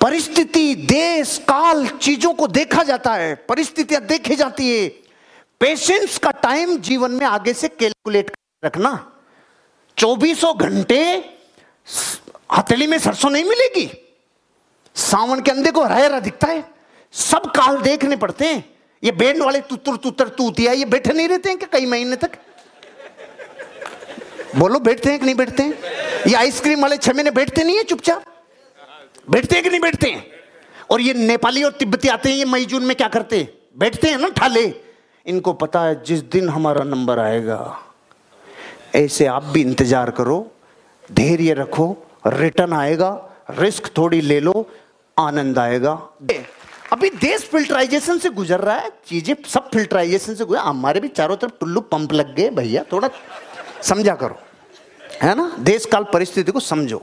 परिस्थिति, 0.00 0.74
देश, 0.74 1.38
काल, 1.38 1.86
चीज़ों 1.88 2.32
को 2.34 2.46
देखा 2.48 2.82
जाता 2.82 3.14
है, 3.14 3.34
परिस्थितियाँ 3.34 4.02
देखी 4.02 4.36
जाती 4.36 4.68
है। 4.70 4.88
पेशेंस 5.60 6.18
का 6.18 6.30
टाइम 6.30 6.76
जीवन 6.78 7.10
में 7.10 7.26
आगे 7.26 7.52
से 7.52 7.68
कैलकुलेट 7.68 8.32
रखना। 8.64 9.12
चौबीसों 9.96 10.56
घंटे 10.58 11.00
हथेली 12.58 12.86
में 12.86 12.98
सरसों 12.98 13.30
नहीं 13.30 13.44
मिलेगी। 13.44 13.90
सावन 14.96 15.40
के 15.40 15.50
अंधे 15.50 15.70
को 15.70 15.84
हरा 15.84 15.96
हरा 15.96 16.20
दिखता 16.20 16.46
है। 16.46 16.64
सब 17.14 17.50
काल 17.50 17.80
देखने 17.82 18.16
पड़ते 18.16 18.44
हैं। 18.44 18.64
ये 19.02 19.12
बैंड 19.12 19.42
वाले 19.42 19.60
तुतर 19.60 19.96
तुतर 19.96 20.28
तूतिया 20.28 20.72
ये 20.72 20.84
बैठे 20.84 21.12
नहीं 21.12 21.28
रहते 21.28 21.48
हैं 21.48 21.58
क्या 21.58 21.68
कई 21.72 21.86
महीने 21.86 22.16
तक? 22.16 22.38
बोलो, 24.56 24.78
बैठते 24.78 25.10
हैं 25.10 25.18
कि 25.18 25.24
नहीं 25.26 25.34
बैठते 25.34 25.62
हैं? 25.62 25.74
ये 26.26 26.34
आइसक्रीम 26.34 26.82
वाले 26.82 26.96
छह 26.96 27.12
महीने 27.12 27.30
बैठते 27.30 27.64
नहीं 27.64 27.76
है 27.76 27.82
चुपचाप? 27.82 28.24
बैठते 29.30 29.54
हैं 29.54 29.64
कि 29.64 29.70
नहीं 29.70 29.80
बैठते 29.80 30.10
हैं? 30.10 30.24
और 30.90 31.00
ये 31.00 31.14
नेपाली 31.14 31.62
और 31.62 31.72
तिब्बती 31.72 32.08
आते 32.08 32.28
हैं, 32.28 32.36
ये 32.36 32.44
मई, 32.44 32.64
जून 32.64 32.82
में 32.82 32.96
क्या 32.96 33.08
करते 33.08 33.38
हैं? 33.38 33.48
बैठते 33.78 34.08
हैं 34.08 34.18
ना 34.18 34.28
ठाले। 34.28 34.64
इनको 35.26 35.52
पता 35.52 35.82
है 35.82 36.02
जिस 36.04 36.20
दिन 36.22 36.48
हमारा 36.48 36.84
नंबर 36.84 37.18
आएगा, 37.18 37.78
ऐसे 38.94 39.26
आप 39.26 39.44
भी 39.44 39.60
इंतज़ार 39.60 40.10
करो। 40.10 40.53
धैर्य 41.12 41.52
रखो 41.54 41.86
रिटर्न 42.26 42.72
आएगा 42.72 43.10
रिस्क 43.50 43.90
थोड़ी 43.98 44.20
ले 44.20 44.38
लो, 44.40 44.68
आनंद 45.16 45.58
आएगा। 45.58 45.92
अभी 46.92 47.10
देश 47.10 47.42
फिल्टराइजेशन 47.42 48.18
से 48.18 48.30
गुजर 48.30 48.60
रहा 48.60 48.76
है, 48.76 48.90
चीज़ें 49.08 49.34
सब 49.48 49.70
फिल्टराइजेशन 49.70 50.34
से 50.34 50.44
गुजर 50.44 50.60
हमारे 50.60 51.00
भी 51.00 51.08
चारों 51.08 51.36
तरफ़ 51.36 51.52
टुल्लू 51.60 51.80
पंप 51.82 52.12
लग 52.12 52.34
गए, 52.36 52.48
भैया, 52.50 52.84
थोड़ा 52.92 53.10
समझा 53.82 54.14
करो। 54.14 54.38
है 55.22 55.34
ना? 55.34 55.50
देश 55.60 55.84
काल 55.86 56.04
परिस्थिति 56.12 56.52
को 56.52 56.60
समझो। 56.60 57.00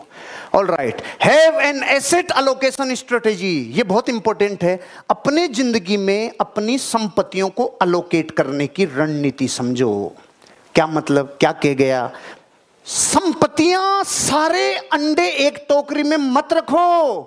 All 0.56 0.66
right 0.68 1.02
have 1.24 1.60
an 1.60 1.84
asset 1.86 2.32
allocation 2.32 2.94
strategy 2.96 3.54
ये 3.76 3.84
बहुत 3.84 4.10
इंपॉर्टेंट 4.10 4.64
है। 4.64 4.80
अपने 5.10 5.48
ज़िंदगी 5.48 5.98
में 5.98 6.32
अपनी 6.42 6.78
संपत्तियों 6.78 7.50
को 7.50 7.66
अलोकेट 7.82 8.32
करने 8.32 8.68
की 8.68 8.86
रणनीति 8.88 9.48
समझो। 9.48 9.92
क्या 10.76 10.88
मतलब? 10.88 11.38
क्या 11.40 11.52
कह 11.54 11.74
गया? 11.74 12.12
संपत्तियाँ 12.92 14.04
सारे 14.04 14.64
अंडे 14.94 15.28
एक 15.40 15.58
टोकरी 15.70 16.04
में 16.04 16.16
मत 16.18 16.54
रखो। 16.54 17.22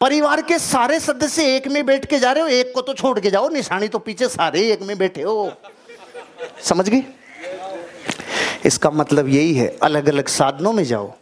परिवार 0.00 0.42
के 0.42 0.58
सारे 0.58 1.00
सदस्य 1.00 1.44
एक 1.56 1.66
में 1.68 1.84
बैठ 1.86 2.06
के 2.06 2.18
जा 2.18 2.30
रहे 2.32 2.42
हो, 2.42 2.48
एक 2.48 2.72
को 2.74 2.82
तो 2.82 2.94
छोड़ 2.94 3.18
के 3.20 3.30
जाओ, 3.30 3.48
निशानी 3.48 3.88
तो 3.88 3.98
पीछे 3.98 4.28
सारे 4.28 4.60
एक 4.72 4.82
में 4.82 4.96
बैठे 4.98 5.22
हो। 5.22 5.52
समझ 6.62 6.88
गए 6.88 7.02
इसका 8.66 8.90
मतलब 8.90 9.28
यही 9.28 9.54
है 9.54 9.66
अलग 9.82 10.08
अलग 10.08 10.28
साधनों 10.28 10.72
में 10.72 10.84
जाओ। 10.84 11.12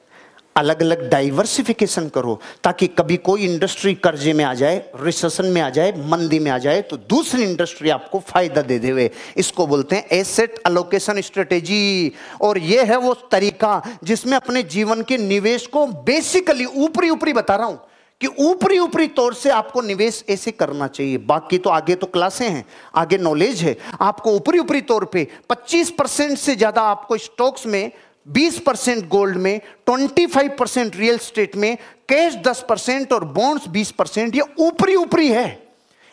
अलग 0.57 0.83
अलग 0.83 1.09
डाइवर्सिफिकेशन 1.11 2.09
करो, 2.09 2.39
ताकि 2.65 2.87
कभी 2.89 3.17
कोई 3.19 3.45
इंडस्ट्री 3.45 3.95
कर्जे 3.97 4.33
में 4.33 4.45
आ 4.45 4.53
जाए 4.55 4.85
रिसेशन 5.01 5.47
में 5.47 5.61
आ 5.63 5.69
जाए, 5.71 5.93
मंदी 5.99 6.39
में 6.39 6.51
आ 6.51 6.59
जाए 6.59 6.83
तो 6.83 6.97
दूसरी 6.99 7.45
इंडस्ट्री 7.45 7.91
आपको 7.91 8.19
फ़ायदा 8.23 8.63
दे 8.63 8.79
देवे। 8.79 9.11
इसको 9.37 9.67
बोलते 9.67 9.97
हैं 9.97 10.07
एसेट 10.13 10.59
अलोकेशन 10.67 11.21
स्ट्रेटेजी 11.21 12.13
और 12.41 12.59
ये 12.61 12.85
है 12.85 12.97
वो 12.99 13.15
तरीका 13.33 13.81
जिसमें 14.05 14.37
अपने 14.37 14.63
जीवन 14.65 15.03
के 15.03 15.19
निवेश 15.19 15.67
को 15.67 15.87
बेसिकली 16.05 16.65
ऊपरी 16.67 17.11
ऊपरी 17.11 17.33
बता 17.33 17.57
रहा 17.57 17.67
हूँ 17.67 17.81
कि 18.21 18.27
ऊपरी 18.41 18.79
ऊपरी 18.79 19.07
तौर 19.09 19.35
से 19.35 19.51
आपको 19.51 19.81
निवेश 19.83 20.25
ऐसे 20.31 20.51
करना 20.53 20.87
चाहिए। 20.89 21.17
बाकी 21.21 21.59
तो 21.59 21.71
आगे 21.71 21.95
तो 21.95 22.07
क्लासे 22.07 22.49
हैं, 22.49 22.65
आगे 22.95 23.19
नॉलेज 23.19 23.63
है। 23.63 23.77
आपको 24.01 24.33
ऊपरी 24.33 24.59
ऊपरी 24.59 24.81
तौर 24.83 25.05
पे 25.05 25.27
25 25.51 25.91
परसेंट 25.91 26.37
से 26.39 26.55
ज़्यादा 26.57 26.83
आपको 26.83 27.17
स्टॉक्स 27.19 27.67
में 27.67 27.91
20 28.27 28.59
परसेंट 28.59 29.09
गोल्ड 29.09 29.37
में 29.37 29.61
25 29.91 30.51
परसेंट 30.59 30.97
रियल 30.97 31.19
स्टेट 31.19 31.57
में, 31.57 31.77
कैश 32.09 32.35
10 32.35 32.65
परसेंट 32.69 33.13
और 33.13 33.25
बॉन्ड्स 33.25 33.69
20 33.69 33.91
परसेंट, 33.91 34.37
ये 34.37 34.43
ऊपरी 34.59 34.95
ऊपरी 34.95 35.29
है। 35.29 35.62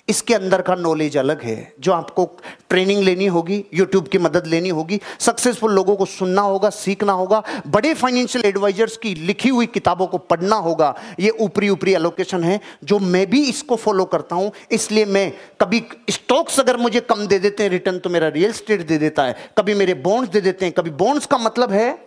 इसके 0.10 0.34
अंदर 0.34 0.62
का 0.62 0.76
नॉलेज 0.76 1.18
अलग 1.18 1.42
है, 1.42 1.74
जो 1.80 1.92
आपको 1.94 2.26
ट्रेनिंग 2.70 3.02
लेनी 3.04 3.26
होगी 3.28 3.64
यूट्यूब 3.74 4.08
की 4.08 4.18
मदद 4.18 4.48
लेनी 4.48 4.70
होगी 4.70 5.00
सक्सेसफुल 5.20 5.72
लोगों 5.72 5.96
को 5.96 6.06
सुनना 6.08 6.42
होगा, 6.42 6.70
सीखना 6.72 7.14
होगा, 7.14 7.42
बड़े 7.68 7.94
फाइनेंशियल 7.94 8.46
एडवाइजर्स 8.46 8.98
की 8.98 9.14
लिखी 9.18 9.50
हुई 9.50 9.66
किताबों 9.68 10.08
को 10.08 10.18
पढ़ना 10.18 10.56
होगा, 10.58 10.94
ये 11.20 11.30
ऊपरी 11.40 11.70
ऊपरी 11.70 11.94
एलोकेशन 11.94 12.44
है, 12.44 12.60
जो 12.84 13.00
मैं 13.00 13.26
भी 13.30 13.44
इसको 13.46 13.76
फॉलो 13.78 14.06
करता 14.08 14.36
हूँ, 14.36 14.52
इसलिए 14.72 15.06
मैं 15.08 15.32
कभी 15.62 15.84
स्टॉक्स 16.10 16.60
अगर 16.60 16.78
मुझे 16.78 17.00
कम 17.02 17.26
दे 17.28 17.40
देते 17.40 17.64
हैं 17.64 17.70
रिटर्न 17.70 18.00
तो 18.00 18.10
मेरा 18.10 18.28
रियल 18.30 18.52
स्टेट 18.54 18.88
दे 18.88 18.98
देता 18.98 19.24
है, 19.24 19.36
कभी 19.58 19.74
मेरे 19.76 19.94
बॉन्ड्स 20.02 20.32
दे 20.32 20.42
देते 20.42 20.66
हैं, 20.66 20.74
कभी 20.74 20.90
बॉन्ड्स 20.98 21.26
का 21.26 21.38
मतलब 21.38 21.72
है, 21.72 21.98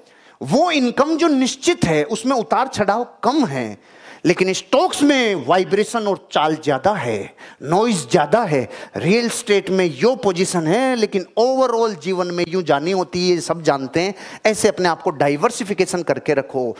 वो 0.40 0.70
इनकम 0.72 1.16
जो 1.16 1.28
निश्चित 1.28 1.84
है, 1.84 2.02
उसमें 2.04 2.36
उतार 2.36 2.68
चढ़ाव 2.68 3.06
कम 3.24 3.44
है। 3.46 3.78
लेकिन 4.24 4.52
स्टॉक्स 4.52 5.02
में 5.02 5.46
वाइब्रेशन 5.46 6.06
और 6.06 6.26
चाल 6.32 6.54
ज़्यादा 6.54 6.92
है, 6.94 7.34
नॉइज़ 7.62 8.06
ज़्यादा 8.08 8.42
है। 8.44 8.68
रियल 8.96 9.28
स्टेट 9.28 9.70
में 9.70 9.84
यो 9.94 10.14
पोजीशन 10.16 10.66
है, 10.66 10.94
लेकिन 10.96 11.26
ओवरऑल 11.38 11.94
जीवन 11.94 12.26
में 12.26 12.44
यूँ 12.48 12.62
जानी 12.62 12.90
होती 12.90 13.28
है 13.30 13.40
सब 13.40 13.62
जानते 13.62 14.00
हैं। 14.00 14.14
ऐसे 14.46 14.68
अपने 14.68 14.88
आप 14.88 15.02
को 15.02 15.10
डाइवर्सिफिकेशन 15.10 16.02
करके 16.02 16.34
रखो। 16.34 16.76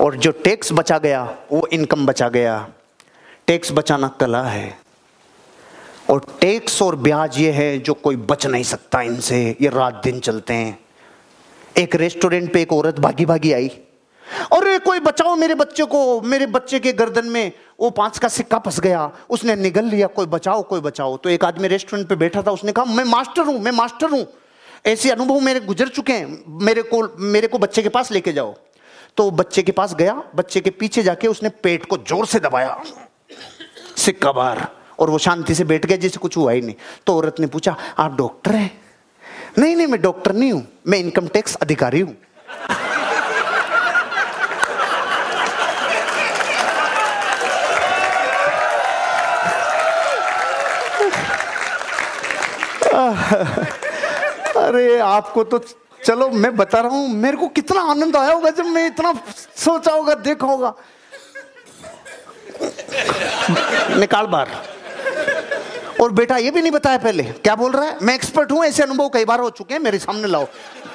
और 0.00 0.16
जो 0.16 0.30
टैक्स 0.44 0.72
बचा 0.72 0.98
गया, 0.98 1.22
वो 1.52 1.66
इनकम 1.72 2.06
बचा 2.06 2.28
गया। 2.28 2.66
टैक्स 3.46 3.72
बचाना 3.72 4.08
कला 4.20 4.42
है। 4.42 4.78
और 6.10 6.26
टैक्स 6.40 6.80
और 6.82 6.96
ब्याज 6.96 7.38
ये 7.38 7.50
है 7.52 7.78
जो 7.78 7.94
कोई 7.94 8.16
बच 8.16 8.46
नहीं 8.46 8.64
सकता 8.64 9.00
इनसे। 9.02 9.56
ये 9.60 9.68
रात 9.68 10.00
दिन 10.04 10.20
चलते 10.20 10.54
हैं। 10.54 10.78
एक 11.76 11.94
रेस्टोरेंट 11.96 12.52
पे 12.52 12.62
एक 12.62 12.72
औरत 12.72 13.00
भागी 13.00 13.24
भागी 13.26 13.52
आई। 13.52 13.70
और 14.52 14.78
कोई 14.78 15.00
बचाओ 15.00 15.34
मेरे 15.36 15.54
बच्चे 15.54 15.84
को, 15.84 16.20
मेरे 16.20 16.46
बच्चे 16.46 16.78
के 16.80 16.92
गर्दन 16.92 17.26
में, 17.26 17.52
वो 17.80 17.90
पाँच 17.90 18.18
का 18.18 18.28
सिक्का 18.28 18.58
फंस 18.58 18.80
गया, 18.80 19.10
उसने 19.30 19.56
निगल 19.56 19.84
लिया, 19.84 20.06
कोई 20.06 20.26
बचाओ 20.26 20.62
कोई 20.62 20.80
बचाओ। 20.80 21.16
तो 21.16 21.30
एक 21.30 21.44
आदमी 21.44 21.68
रेस्टोरेंट 21.68 22.08
पे 22.08 22.14
बैठा 22.16 22.42
था, 22.42 22.50
उसने 22.50 22.72
कहा, 22.72 22.84
मैं 22.84 23.04
मास्टर 23.04 23.42
हूँ, 23.42 23.58
मैं 23.60 23.72
मास्टर 23.72 24.10
हूँ। 24.10 24.26
ऐसे 24.86 25.10
अनुभव 25.10 25.40
मेरे 25.40 25.60
गुजर 25.60 25.88
चुके 25.88 26.12
हैं, 26.12 26.42
मेरे 26.62 26.82
को 26.82 27.02
मेरे 27.18 27.48
को 27.48 27.58
बच्चे 27.58 27.82
के 27.82 27.88
पास 27.88 28.12
लेके 28.12 28.32
जाओ। 28.32 28.54
तो 29.16 29.30
बच्चे 29.32 29.62
के 29.62 29.72
पास 29.72 29.94
गया, 29.94 30.22
बच्चे 30.34 30.60
के 30.60 30.70
पीछे 30.70 31.02
जाके 31.02 31.28
उसने 31.28 31.48
पेट 31.62 31.84
को 31.86 31.96
ज़ोर 31.98 32.26
से 32.26 32.40
दबाया, 32.40 32.76
सिक्का 33.96 34.32
बार 34.32 34.66
और 34.98 35.10
वो 35.10 35.18
शांति 35.18 35.54
से 35.54 35.64
बैठ 35.64 35.86
गया, 35.86 35.96
जैसे 35.96 36.18
कुछ 36.18 36.36
हुआ 36.36 36.52
ही 36.52 36.60
नहीं। 36.60 36.74
तो 37.06 37.16
औरत 37.16 37.40
ने 37.40 37.46
पूछा, 37.46 37.76
आप 37.98 38.16
डॉक्टर 38.16 38.54
हैं? 38.54 38.70
नहीं 39.58 39.76
नहीं, 39.76 39.86
मैं 39.86 40.00
डॉक्टर 40.02 40.32
नहीं 40.32 40.52
हूँ, 40.52 40.66
मैं 40.86 40.98
इनकम 40.98 41.28
टैक्स 41.28 41.54
अधिकारी 41.56 42.00
हूँ। 42.00 42.14
अरे, 54.56 54.98
आपको 54.98 55.44
तो 55.44 55.58
चलो, 56.04 56.28
मैं 56.28 56.56
बता 56.56 56.80
रहा 56.80 56.90
हूँ, 56.90 57.08
मेरे 57.08 57.36
को 57.36 57.48
कितना 57.48 57.80
आनंद 57.80 58.16
आया 58.16 58.32
होगा 58.32 58.50
जब 58.50 58.64
मैं 58.64 58.86
इतना 58.86 59.14
सोचा 59.56 59.92
होगा, 59.92 60.14
देखा 60.14 60.46
होगा। 60.46 60.74
निकाल 63.98 64.26
बार 64.26 64.50
और 66.00 66.12
बेटा, 66.12 66.36
ये 66.36 66.50
भी 66.50 66.60
नहीं 66.60 66.72
बताया 66.72 66.98
पहले, 66.98 67.22
क्या 67.22 67.54
बोल 67.54 67.72
रहा 67.72 67.84
है? 67.84 67.98
मैं 68.02 68.14
एक्सपर्ट 68.14 68.52
हूँ, 68.52 68.64
ऐसे 68.64 68.82
अनुभव 68.82 69.08
कई 69.08 69.24
बार 69.24 69.40
हो 69.40 69.50
चुके 69.50 69.74
हैं, 69.74 69.80
मेरे 69.80 69.98
सामने 69.98 70.28
लाओ। 70.28 70.46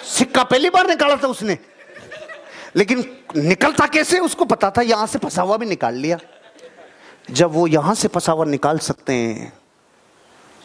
सिक्का 0.04 0.44
पहली 0.44 0.70
बार 0.70 0.88
निकाला 0.88 1.16
था 1.16 1.28
उसने। 1.28 1.58
लेकिन 2.76 3.18
निकलता 3.38 3.88
कैसे, 3.88 4.20
उसको 4.20 4.46
पता 4.46 4.70
था, 4.70 4.82
यहाँ 4.82 5.08
से 5.08 5.20
फंसा 5.20 5.42
हुआ 5.42 5.58
भी 5.58 5.66
निकाल 5.66 5.96
लिया। 5.96 6.18
जब 7.32 7.52
वो 7.52 7.68
यहाँ 7.68 7.96
से 7.96 8.08
फंसा 8.08 8.32
हुआ 8.32 8.46
निकाल 8.46 8.78
सकते 8.78 9.14
हैं 9.14 9.61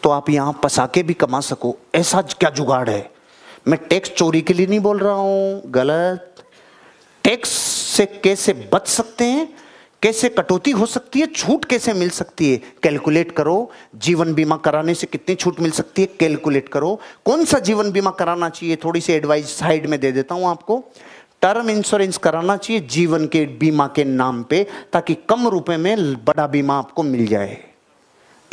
तो 0.03 0.11
आप 0.11 0.31
यहाँ 0.31 0.61
पसा 0.63 0.87
के 0.87 1.03
भी 1.03 1.15
कमा 1.15 1.41
सको। 1.41 1.77
ऐसा 1.95 2.23
क्या 2.23 2.51
जुगाड़ 2.51 2.91
है? 2.91 3.11
मैं 3.69 3.79
टैक्स 3.89 4.11
चोरी 4.11 4.43
के 4.43 4.55
लिए 4.55 4.67
नहीं 4.67 4.81
बोल 4.81 4.99
रहा 4.99 5.15
हूँ, 5.15 5.63
गलत। 5.67 6.35
टैक्स 7.25 7.49
से 7.97 8.07
कैसे 8.07 8.53
बच 8.73 8.89
सकते 8.89 9.25
हैं? 9.25 9.55
कैसे 10.03 10.29
कटौती 10.29 10.71
हो 10.71 10.87
सकती 10.87 11.21
है? 11.21 11.27
छूट 11.27 11.65
कैसे 11.65 11.93
मिल 11.93 12.11
सकती 12.11 12.53
है? 12.53 12.61
कैलकुलेट 12.83 13.33
करो, 13.33 13.71
जीवन 13.97 14.35
बीमा 14.35 14.57
कराने 14.57 14.95
से 14.95 15.07
कितनी 15.07 15.35
छूट 15.35 15.61
मिल 15.61 15.71
सकती 15.71 16.03
है? 16.03 16.09
कैलकुलेट 16.21 16.69
करो। 16.69 17.01
कौन 17.25 17.45
सा 17.45 17.59
जीवन 17.59 17.91
बीमा 17.93 18.11
कराना 18.11 18.49
चाहिए? 18.49 18.77
थोड़ी 18.77 19.01
सी 19.01 19.13
एडवाइस 19.13 19.59
साइड 19.59 19.87
में 19.87 20.01
दे 20.01 20.13
देता 20.13 20.35
हूँ 20.35 20.47
आपको। 20.47 20.85
टर्म 21.43 21.71
इंश्योरेंस 21.71 22.19
कराना 22.19 22.57
चाहिए 22.57 22.83
जीवन 22.83 23.27
के, 23.27 23.47
बीमा 23.47 23.87
के 23.87 24.05
नाम 24.05 24.43
पे, 24.43 24.67
ताकि 24.93 25.15
कम 25.15 25.49
रुपए 25.49 25.77
में 25.77 26.25
बड़ा 26.25 26.47
बीमा 26.47 26.79
आपको 26.79 27.03
मिल 27.03 27.27
जाए। 27.27 27.65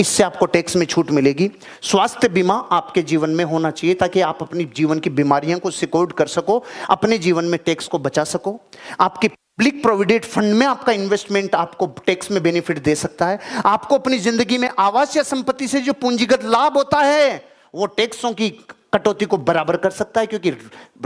इससे 0.03 0.23
आपको 0.23 0.45
टैक्स 0.47 0.75
में 0.75 0.85
छूट 0.85 1.11
मिलेगी। 1.11 1.49
स्वास्थ्य 1.83 2.29
बीमा 2.29 2.55
आपके 2.71 3.01
जीवन 3.03 3.29
में 3.29 3.43
होना 3.45 3.71
चाहिए 3.71 3.95
ताकि 3.95 4.21
आप 4.23 4.41
अपनी 4.41 4.63
जीवन 4.75 4.99
की 4.99 5.09
बीमारियों 5.11 5.59
को 5.59 5.71
सिक्योर्ड 5.71 6.13
कर 6.13 6.27
सको, 6.29 6.63
अपने 6.89 7.17
जीवन 7.19 7.45
में 7.45 7.59
टैक्स 7.65 7.87
को 7.87 7.99
बचा 7.99 8.23
सको। 8.25 8.59
आपकी 8.99 9.27
पब्लिक 9.27 9.81
प्रोविडेंट 9.83 10.25
फंड 10.25 10.53
में 10.53 10.65
आपका 10.67 10.91
इन्वेस्टमेंट 10.93 11.55
आपको 11.55 11.87
टैक्स 12.05 12.31
में 12.31 12.41
बेनिफिट 12.43 12.83
दे 12.83 12.95
सकता 12.97 13.27
है। 13.27 13.39
आपको 13.65 13.95
अपनी 13.95 14.19
ज़िंदगी 14.19 14.57
में 14.57 14.69
आवास 14.79 15.17
या 15.17 15.23
संपत्ति 15.23 15.67
से 15.67 15.81
जो 15.81 15.93
पूंजीगत 15.95 16.45
लाभ 16.45 16.77
होता 16.77 16.99
है, 16.99 17.43
वो 17.73 17.85
टैक्सों 17.87 18.33
की 18.33 18.49
कटौती 18.93 19.25
को 19.25 19.37
बराबर 19.39 19.75
कर 19.77 19.89
सकता 19.91 20.21
है 20.21 20.27
क्योंकि 20.27 20.49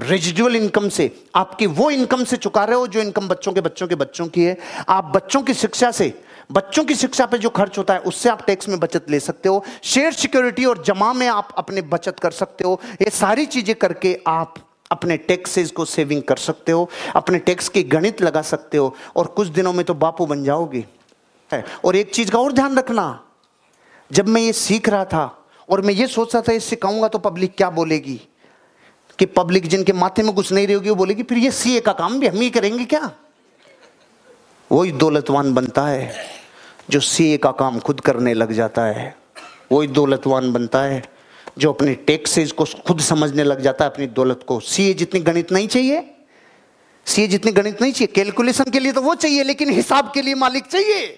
रेजिडुअल 0.01 0.55
इनकम 0.55 0.87
से 0.89 1.11
आपकी 1.35 1.65
वो 1.67 1.89
इनकम 1.91 2.23
से 2.23 2.37
चुका 2.37 2.63
रहे 2.65 2.75
हो 2.75 2.87
जो 2.87 2.99
इनकम 3.01 3.27
बच्चों 3.27 3.51
के 3.53 3.61
बच्चों 3.61 3.87
के 3.87 3.95
बच्चों 3.95 4.27
की 4.27 4.43
है। 4.43 4.57
आप 4.89 5.11
बच्चों 5.15 5.41
की 5.41 5.53
शिक्षा 5.55 5.91
से 5.91 6.13
बच्चों 6.49 6.83
की 6.85 6.95
शिक्षा 6.95 7.25
पे 7.25 7.37
जो 7.37 7.49
खर्च 7.49 7.77
होता 7.77 7.93
है, 7.93 7.99
उससे 7.99 8.29
आप 8.29 8.45
टैक्स 8.45 8.69
में 8.69 8.79
बचत 8.79 9.09
ले 9.09 9.19
सकते 9.19 9.49
हो। 9.49 9.63
शेयर 9.83 10.11
सिक्योरिटी 10.13 10.65
और 10.65 10.83
जमा 10.83 11.11
में 11.13 11.27
आप 11.27 11.49
अपने 11.57 11.81
बचत 11.83 12.19
कर 12.19 12.31
सकते 12.31 12.63
हो। 12.63 12.79
ये 13.01 13.09
सारी 13.09 13.45
चीज़ें 13.45 13.75
करके 13.75 14.17
आप 14.27 14.55
अपने 14.91 15.17
टैक्सेस 15.17 15.71
को 15.71 15.85
सेविंग 15.85 16.21
कर 16.23 16.37
सकते 16.37 16.71
हो, 16.71 16.89
अपने 17.15 17.39
टैक्स 17.39 17.69
की 17.69 17.83
गणित 17.85 18.21
लगा 18.21 18.41
सकते 18.41 18.77
हो 18.77 18.93
और 19.15 19.27
कुछ 19.27 19.47
दिनों 19.49 19.73
में 19.73 19.83
तो 19.85 19.93
बापू 19.95 20.25
बन 20.25 20.43
जाओगे। 20.43 20.85
और 21.85 21.95
एक 21.95 22.13
चीज़ 22.13 22.31
का 22.31 22.39
और 22.39 22.53
ध्यान 22.53 22.77
रखना, 22.77 23.23
जब 24.11 24.27
मैं 24.27 24.41
ये 24.41 24.53
सीख 24.53 24.89
रहा 24.89 25.05
था 25.05 25.45
और 25.69 25.81
मैं 25.81 25.93
ये 25.93 26.07
सोच 26.07 26.35
रहा 26.35 26.43
था, 26.49 26.53
इससे 26.53 26.69
सिखाऊँगा 26.69 27.07
तो 27.07 27.19
पब्लिक 27.19 27.55
क्या 27.57 27.69
बोलेगी? 27.69 28.19
कि 29.19 29.25
पब्लिक 29.25 29.67
जिनके 29.67 29.93
माथे 29.93 30.23
में 30.23 30.33
कुछ 30.35 30.51
नहीं 30.51 30.67
रहेगी 30.67 30.89
वो 30.89 30.95
बोलेगी, 30.95 31.23
फिर 31.23 31.37
ये 31.37 31.51
सीए 31.51 31.79
का 31.79 31.93
काम 31.93 32.19
भी 32.19 32.27
हम 32.27 32.37
ही 32.37 32.49
करेंगे 32.49 32.85
क्या? 32.85 33.11
वही 34.71 34.91
दौलतवान 34.93 35.53
बनता 35.53 35.85
है 35.87 36.11
जो 36.89 36.99
सीए 36.99 37.37
का 37.37 37.51
काम 37.51 37.79
खुद 37.79 37.99
करने 37.99 38.33
लग 38.33 38.51
जाता 38.51 38.85
है। 38.85 39.15
वही 39.71 39.87
दौलतवान 39.87 40.51
बनता 40.53 40.81
है 40.81 41.01
जो 41.57 41.71
अपने 41.73 41.93
टैक्सेज 42.07 42.51
को 42.51 42.65
खुद 42.87 42.99
समझने 43.01 43.43
लग 43.43 43.61
जाता 43.61 43.85
है, 43.85 43.91
अपनी 43.91 44.07
दौलत 44.07 44.43
को। 44.47 44.59
सीए 44.59 44.93
जितनी 44.93 45.19
गणित 45.19 45.51
नहीं 45.51 45.67
चाहिए, 45.67 46.03
सीए 47.05 47.27
जितनी 47.27 47.51
गणित 47.51 47.81
नहीं 47.81 47.91
चाहिए 47.91 48.13
कैलकुलेशन 48.15 48.71
के 48.71 48.79
लिए 48.79 48.91
तो 48.91 49.01
वो 49.01 49.15
चाहिए, 49.15 49.43
लेकिन 49.43 49.69
हिसाब 49.69 50.11
के 50.13 50.21
लिए 50.21 50.35
मालिक 50.35 50.65
चाहिए। 50.65 51.17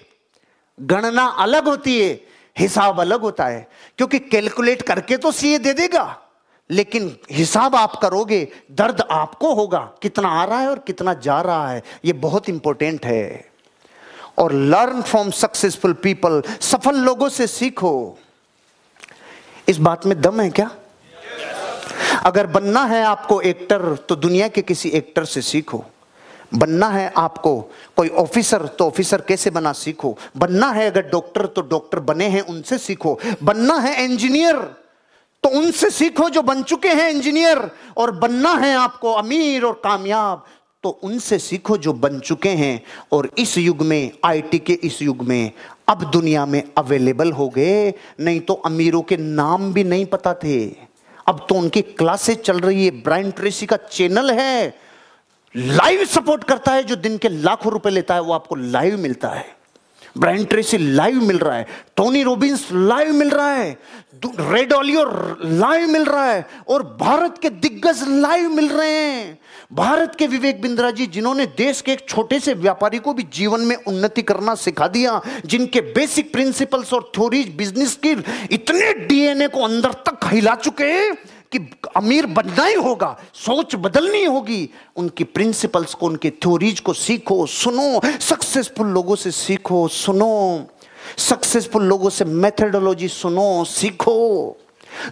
गणना 0.78 1.24
अलग 1.38 1.68
होती 1.68 2.00
है, 2.00 2.20
हिसाब 2.56 3.00
अलग 3.00 3.20
होता 3.20 3.46
है, 3.46 3.66
क्योंकि 3.98 4.18
कैलकुलेट 4.18 4.82
करके 4.82 5.16
तो 5.16 5.32
सीए 5.32 5.58
दे 5.58 5.72
देगा। 5.72 6.04
लेकिन 6.70 7.16
हिसाब 7.30 7.74
आप 7.76 7.98
करोगे, 8.02 8.46
दर्द 8.72 9.00
आपको 9.10 9.54
होगा, 9.54 9.78
कितना 10.02 10.28
आ 10.28 10.44
रहा 10.44 10.58
है 10.60 10.68
और 10.68 10.78
कितना 10.78 11.14
जा 11.14 11.40
रहा 11.40 11.70
है, 11.70 11.82
ये 12.04 12.12
बहुत 12.12 12.48
इंपॉर्टेंट 12.48 13.06
है। 13.06 13.50
और 14.38 14.52
लर्न 14.52 15.02
फ्रॉम 15.02 15.30
सक्सेसफुल 15.30 15.92
पीपल 15.92 16.42
सफल 16.60 16.96
लोगों 16.96 17.28
से 17.28 17.46
सीखो। 17.46 18.18
इस 19.68 19.78
बात 19.78 20.06
में 20.06 20.20
दम 20.20 20.40
है 20.40 20.50
क्या? 20.50 20.70
अगर 22.24 22.46
बनना 22.46 22.84
है 22.84 23.02
आपको 23.04 23.40
एक्टर 23.40 23.94
तो 24.08 24.16
दुनिया 24.16 24.48
के 24.48 24.62
किसी 24.62 24.88
एक्टर 24.88 25.24
से 25.24 25.42
सीखो। 25.42 25.84
बनना 26.54 26.88
है 26.88 27.12
आपको 27.16 27.60
कोई 27.96 28.08
ऑफिसर 28.08 28.66
तो 28.68 28.86
ऑफिसर 28.86 29.20
कैसे 29.20 29.50
बना 29.50 29.72
सीखो। 29.72 30.16
बनना 30.36 30.70
है 30.70 30.86
अगर 30.90 31.02
डॉक्टर 31.02 31.46
तो 31.46 31.62
डॉक्टर 31.62 31.98
बने 32.00 32.26
हैं, 32.28 32.40
उनसे 32.40 32.78
सीखो। 32.78 33.18
बनना 33.42 33.74
है 33.74 34.04
इंजीनियर 34.04 34.56
तो 35.42 35.48
उनसे 35.48 35.90
सीखो 35.90 36.30
जो 36.30 36.42
बन 36.42 36.62
चुके 36.62 36.88
हैं 36.88 37.10
इंजीनियर 37.10 37.70
और 37.96 38.10
बनना 38.10 38.54
है 38.54 38.74
आपको 38.74 39.12
अमीर 39.12 39.64
और 39.64 39.80
कामयाब। 39.84 40.44
तो 40.82 40.88
उनसे 40.88 41.38
सीखो 41.38 41.76
जो 41.76 41.92
बन 41.92 42.18
चुके 42.18 42.48
हैं 42.48 42.82
और 43.12 43.30
इस 43.38 43.58
युग 43.58 43.82
में, 43.82 44.10
आईटी 44.24 44.58
के 44.58 44.72
इस 44.72 45.02
युग 45.02 45.22
में, 45.22 45.52
अब 45.88 46.10
दुनिया 46.10 46.46
में 46.46 46.62
अवेलेबल 46.78 47.32
हो 47.32 47.48
गए। 47.48 47.92
नहीं 48.20 48.40
तो 48.40 48.54
अमीरों 48.54 49.02
के 49.02 49.16
नाम 49.16 49.72
भी 49.72 49.84
नहीं 49.84 50.06
पता 50.06 50.34
थे। 50.34 50.66
अब 51.26 51.46
तो 51.48 51.54
उनकी 51.54 51.82
क्लासेस 51.82 52.36
चल 52.36 52.60
रही 52.60 52.84
है 52.84 52.90
ब्राइन 52.90 53.30
ट्रेसी 53.30 53.66
का 53.66 53.76
चैनल 53.76 54.30
है। 54.30 54.74
लाइव 55.56 56.04
सपोर्ट 56.04 56.44
करता 56.44 56.72
है, 56.72 56.82
जो 56.82 56.96
दिन 56.96 57.18
के 57.18 57.28
लाखों 57.28 57.72
रुपए 57.72 57.90
लेता 57.90 58.14
है, 58.14 58.20
वो 58.20 58.32
आपको 58.32 58.54
लाइव 58.54 58.98
मिलता 58.98 59.28
है। 59.28 59.59
ब्राइन 60.18 60.44
ट्रेसी 60.44 60.78
लाइव 60.78 61.22
मिल 61.22 61.38
रहा 61.38 61.56
है 61.56 61.66
टोनी 61.96 62.22
रोबिन्स 62.22 62.66
लाइव 62.72 63.12
मिल 63.12 63.30
रहा 63.30 63.52
है 63.52 63.78
रेड 64.24 64.72
ऑलियो 64.72 65.04
लाइव 65.44 65.88
मिल 65.88 66.04
रहा 66.04 66.24
है 66.24 66.46
और 66.68 66.82
भारत 67.00 67.38
के 67.42 67.50
दिग्गज 67.50 68.02
लाइव 68.08 68.48
मिल 68.50 68.68
रहे 68.68 68.90
हैं। 68.90 69.38
भारत 69.72 70.14
के 70.18 70.26
विवेक 70.26 70.60
बिंद्रा 70.62 70.90
जी, 70.90 71.06
जिन्होंने 71.06 71.46
देश 71.46 71.80
के 71.80 71.92
एक 71.92 72.04
छोटे 72.08 72.40
से 72.40 72.54
व्यापारी 72.54 72.98
को 72.98 73.12
भी 73.14 73.22
जीवन 73.32 73.60
में 73.60 73.76
उन्नति 73.76 74.22
करना 74.22 74.54
सिखा 74.54 74.88
दिया, 74.88 75.20
जिनके 75.46 75.80
बेसिक 75.94 76.32
प्रिंसिपल्स 76.32 76.92
और 76.92 77.10
थ्योरीज 77.16 77.54
बिज़नेस 77.56 77.98
की 78.06 78.10
इतने 78.50 78.92
डीएनए 79.06 79.48
को 79.48 79.64
अंदर 79.64 79.92
तक 80.08 80.26
हिला 80.26 80.54
चुके 80.54 80.84
हैं 80.84 81.12
कि 81.52 81.58
अमीर 81.96 82.26
बनना 82.26 82.64
ही 82.64 82.74
होगा, 82.74 83.18
सोच 83.34 83.74
बदलनी 83.74 84.24
होगी। 84.24 84.70
उनकी 84.96 85.24
प्रिंसिपल्स 85.24 85.94
को, 85.94 86.06
उनके 86.06 86.30
थ्योरीज 86.30 86.80
को 86.80 86.92
सीखो, 86.92 87.46
सुनो। 87.46 88.00
सक्सेसफुल 88.20 88.86
लोगों 88.86 89.16
से 89.16 89.30
सीखो, 89.30 89.88
सुनो। 89.88 90.66
सक्सेसफुल 91.18 91.82
लोगों 91.82 92.10
से 92.10 92.24
मेथडोलॉजी 92.24 93.08
सुनो, 93.08 93.64
सीखो। 93.64 94.56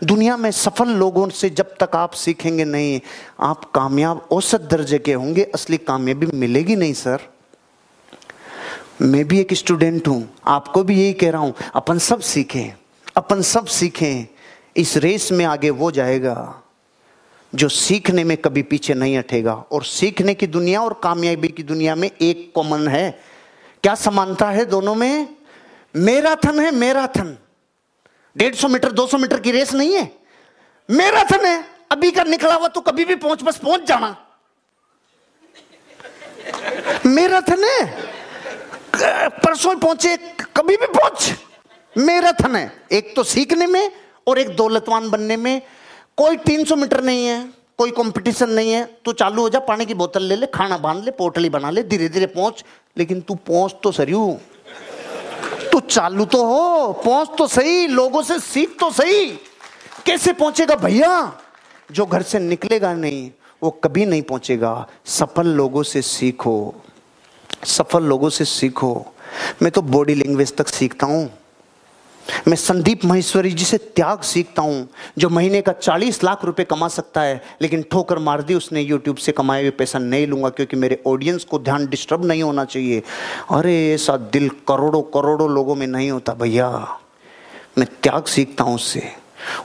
दुनिया 0.05 0.37
में 0.37 0.51
सफल 0.51 0.89
लोगों 0.89 1.29
से 1.29 1.51
जब 1.51 1.75
तक 1.81 1.97
आप 1.97 2.13
सीखेंगे 2.13 2.65
नहीं, 2.65 3.01
आप 3.41 3.65
कामयाब 3.65 4.29
औसत 4.33 4.61
दर्जे 4.61 4.99
के 4.99 5.13
होंगे, 5.13 5.43
असली 5.43 5.77
कामयाबी 5.77 6.27
मिलेगी 6.35 6.77
नहीं, 6.77 6.93
सर। 6.93 7.21
मैं 9.03 9.29
भी 9.29 9.41
एक 9.41 9.55
स्टूडेंट 9.55 10.09
हूँ, 10.09 10.29
आपको 10.47 10.83
भी 10.85 11.01
यही 11.01 11.13
कह 11.13 11.31
रहा 11.31 11.41
हूँ, 11.41 11.55
अपन 11.75 11.99
सब 11.99 12.21
सीखें, 12.21 12.73
अपन 13.17 13.43
सब 13.43 13.67
सीखें। 13.67 14.38
इस 14.79 14.97
रेस 14.97 15.33
में 15.33 15.45
आगे 15.45 15.71
वो 15.71 15.91
जाएगा 15.91 16.63
जो 17.55 17.69
सीखने 17.69 18.25
में 18.25 18.37
कभी 18.37 18.63
पीछे 18.63 18.95
नहीं 18.95 19.17
हटेगा। 19.19 19.55
और 19.55 19.85
सीखने 19.85 20.35
की 20.35 20.47
दुनिया 20.47 20.83
और 20.83 21.01
कामयाबी 21.03 21.49
की 21.49 21.63
दुनिया 21.63 21.95
में 21.95 22.11
एक 22.21 22.53
कॉमन 22.55 22.89
है। 22.89 23.11
क्या 23.83 23.95
समानता 23.95 24.51
है 24.51 24.65
दोनों 24.65 24.95
में? 24.95 25.37
मैराथन 25.97 26.61
है, 26.61 26.71
मैराथन। 26.71 27.37
सौ 28.37 28.69
मीटर, 28.69 28.93
दो 28.93 29.07
सौ 29.07 29.19
मीटर 29.19 29.41
की 29.41 29.51
रेस 29.51 29.75
नहीं 29.75 29.95
है। 29.95 30.13
मैराथन 30.91 31.47
है। 31.47 31.65
अभी 31.93 32.11
का 32.11 32.25
निकला 32.25 32.55
हुआ 32.55 32.69
तो 32.69 32.81
कभी 32.81 33.05
भी 33.05 33.15
पहुँच, 33.15 33.43
बस 33.43 33.59
पहुँच 33.59 33.83
जाना। 33.83 34.17
मैराथन 37.07 37.65
है। 37.65 37.87
परसों 39.29 39.75
पहुँचे, 39.77 40.17
कभी 40.57 40.77
भी 40.77 40.87
पहुँच। 40.87 41.33
मैराथन 41.97 42.57
है। 42.57 42.83
एक 42.93 43.17
तो 43.17 43.23
सीखने 43.25 43.67
में 43.67 43.91
और 44.29 44.39
एक 44.39 44.57
दौलतवान 44.57 45.11
बनने 45.11 45.37
में 45.37 45.63
कोई 46.17 46.37
300 46.37 46.77
मीटर 46.77 47.05
नहीं 47.05 47.27
है, 47.27 47.51
कोई 47.79 47.91
कंपटीशन 47.91 48.51
नहीं 48.51 48.73
है, 48.73 48.99
तू 49.05 49.13
चालू 49.13 49.43
हो 49.43 49.49
जा, 49.49 49.59
पानी 49.59 49.87
की 49.87 49.95
बोतल 49.95 50.23
ले 50.23 50.37
ले, 50.37 50.47
खाना 50.47 50.79
बाँध 50.79 51.05
ले, 51.05 51.11
पोटली 51.11 51.49
बना 51.49 51.71
ले 51.71 51.83
धीरे 51.83 52.09
धीरे 52.09 52.27
पहुँच। 52.27 52.65
लेकिन 52.99 53.21
तू 53.21 53.35
पहुँच 53.35 53.75
तो 53.83 53.93
सरियू 53.93 54.39
तू 55.73 55.81
चालू 55.81 56.25
तो 56.25 56.45
हो, 56.45 56.93
पहुँच 56.93 57.31
तो 57.39 57.47
सही, 57.47 57.87
लोगों 57.87 58.23
से 58.23 58.39
सीख 58.39 58.77
तो 58.81 58.91
सही। 58.91 59.27
कैसे 60.07 60.33
पहुंचेगा 60.33 60.75
भैया? 60.75 61.41
जो 61.93 62.07
घर 62.07 62.23
से 62.23 62.39
निकलेगा 62.39 62.95
नहीं, 62.95 63.31
वो 63.63 63.71
कभी 63.71 64.07
नहीं 64.07 64.23
पहुंचेगा। 64.23 64.89
सफल 65.07 65.47
लोगों 65.47 65.83
से 65.83 66.03
सीखो। 66.03 66.75
सफल 67.65 68.03
लोगों 68.03 68.31
से 68.31 68.45
सीखो। 68.45 69.07
मैं 69.63 69.73
तो 69.73 69.83
बॉडी 69.83 70.15
लैंग्वेज 70.15 70.57
तक 70.57 70.69
सीखता 70.69 71.07
हूँ। 71.07 71.38
मैं 72.49 72.57
संदीप 72.57 73.05
महेश्वरी 73.05 73.51
जी 73.51 73.65
से 73.65 73.79
त्याग 73.79 74.21
सीखता 74.21 74.63
हूँ, 74.63 74.89
जो 75.19 75.29
महीने 75.29 75.61
का 75.61 75.73
चालीस 75.73 76.25
लाख 76.25 76.45
रुपए 76.45 76.65
कमा 76.65 76.89
सकता 76.89 77.21
है, 77.21 77.43
लेकिन 77.63 77.83
ठोकर 77.83 78.19
मार 78.19 78.43
दी 78.43 78.55
उसने 78.55 78.81
यूट्यूब 78.81 79.17
से, 79.17 79.33
कमाए 79.33 79.61
हुए 79.61 79.71
पैसा 79.71 79.99
नहीं 79.99 80.27
लूँगा, 80.27 80.49
क्योंकि 80.49 80.77
मेरे 80.77 81.03
ऑडियंस 81.07 81.45
को 81.45 81.59
ध्यान 81.59 81.87
डिस्टर्ब 81.87 82.25
नहीं 82.25 82.43
होना 82.43 82.65
चाहिए। 82.65 83.03
अरे, 83.51 83.93
ऐसा 83.93 84.17
दिल 84.17 84.49
करोड़ों 84.49 85.03
करोड़ों 85.03 85.51
लोगों 85.51 85.75
में 85.75 85.87
नहीं 85.87 86.11
होता 86.11 86.35
भैया। 86.35 86.99
मैं 87.79 87.87
त्याग 88.03 88.25
सीखता 88.25 88.65
हूँ 88.65 88.75
उससे। 88.75 89.03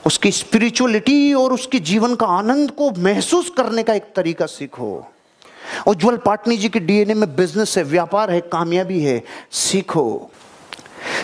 उसकी 0.06 0.30
स्पिरिचुअलिटी 0.30 1.34
और 1.34 1.52
उसके 1.52 1.78
जीवन 1.78 2.14
का 2.14 2.26
आनंद 2.26 2.70
को 2.70 2.90
महसूस 2.90 3.50
करने 3.56 3.82
का 3.82 3.94
एक 3.94 4.04
तरीका 4.16 4.46
सीखो। 4.46 5.06
उज्जवल 5.86 6.16
पाटनी 6.16 6.56
जी 6.56 6.68
के 6.68 6.80
डीएनए 6.80 7.14
में 7.14 7.36
बिज़नेस 7.36 7.78
है, 7.78 7.84
व्यापार 7.84 8.30
है, 8.30 8.40
कामयाबी 8.40 9.00
है, 9.00 9.22
सीखो। 9.52 10.30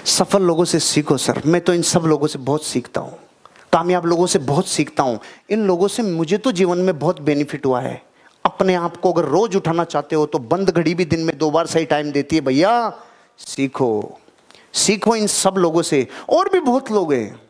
सफल 0.05 0.43
लोगों 0.43 0.65
से 0.65 0.79
सीखो, 0.79 1.17
सर। 1.17 1.43
मैं 1.47 1.61
तो 1.61 1.75
इन 1.75 1.83
सब 1.83 2.01
लोगों 2.01 2.27
से 2.27 2.39
बहुत 2.39 2.65
सीखता 2.65 3.01
हूँ। 3.01 3.19
कामयाब 3.73 4.07
लोगों 4.07 4.27
से 4.27 4.39
बहुत 4.39 4.67
सीखता 4.67 5.03
हूँ। 5.03 5.21
इन 5.51 5.67
लोगों 5.67 5.89
से 5.89 6.03
मुझे 6.03 6.39
तो 6.39 6.53
जीवन 6.53 6.79
में 6.79 6.99
बहुत 6.99 7.21
बेनिफिट 7.21 7.67
हुआ 7.67 7.81
है। 7.81 8.03
अपने 8.45 8.75
आप 8.75 8.97
को 8.97 9.13
अगर 9.13 9.25
रोज 9.25 9.57
उठाना 9.57 9.85
चाहते 9.85 10.17
हो 10.17 10.27
तो 10.27 10.39
बंद 10.39 10.71
घड़ी 10.71 10.95
भी 10.95 11.05
दिन 11.05 11.21
में 11.21 11.39
दो 11.39 11.51
बार 11.51 11.67
सही 11.67 11.85
टाइम 11.85 12.13
देती 12.13 12.37
है, 12.37 12.43
भैया। 12.43 12.99
सीखो। 13.39 14.19
सीखो 14.73 15.17
इन 15.17 15.27
सब 15.27 15.55
लोगों 15.59 15.83
से। 15.83 16.09
और 16.29 16.49
भी 16.49 16.61
बहुत 16.61 16.91
लोग 16.91 17.13
हैं। 17.13 17.43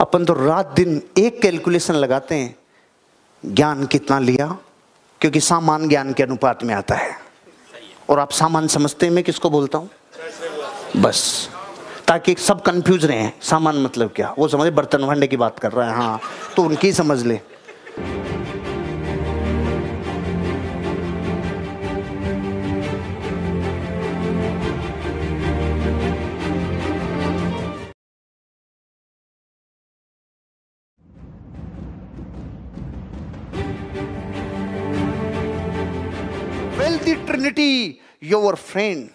अपन 0.00 0.24
तो 0.24 0.32
रात 0.32 0.66
दिन 0.66 1.02
एक 1.18 1.42
कैलकुलेशन 1.42 1.94
लगाते 1.94 2.34
हैं। 2.34 2.56
ज्ञान 3.46 3.86
कितना 3.86 4.18
लिया? 4.18 4.58
क्योंकि 5.20 5.40
सामान 5.40 5.88
ज्ञान 5.88 6.12
के 6.12 6.22
अनुपात 6.22 6.64
में 6.64 6.74
आता 6.74 6.94
है। 6.94 7.18
और 8.10 8.18
आप 8.18 8.30
सामान 8.30 8.66
समझते 8.66 9.06
हैं, 9.06 9.12
मैं 9.12 9.24
किसको 9.24 9.50
बोलता 9.50 9.78
हूँ? 9.78 9.90
बस। 10.96 11.48
ताकि 12.08 12.34
सब 12.38 12.62
कंफ्यूज 12.62 13.04
रहे 13.04 13.18
हैं। 13.18 13.34
सामान 13.42 13.76
मतलब 13.76 14.12
क्या? 14.16 14.34
वो 14.38 14.48
समझे, 14.48 14.70
बर्तन 14.70 15.06
भांडे 15.06 15.26
की 15.26 15.36
बात 15.36 15.58
कर 15.58 15.72
रहा 15.72 15.90
है 15.90 15.96
हाँ। 15.96 16.20
तो 16.56 16.62
उनकी 16.62 16.92
समझ 16.92 17.22
ले। 17.22 17.40
Trinity 37.26 38.00
your 38.22 38.54
friend. 38.54 39.08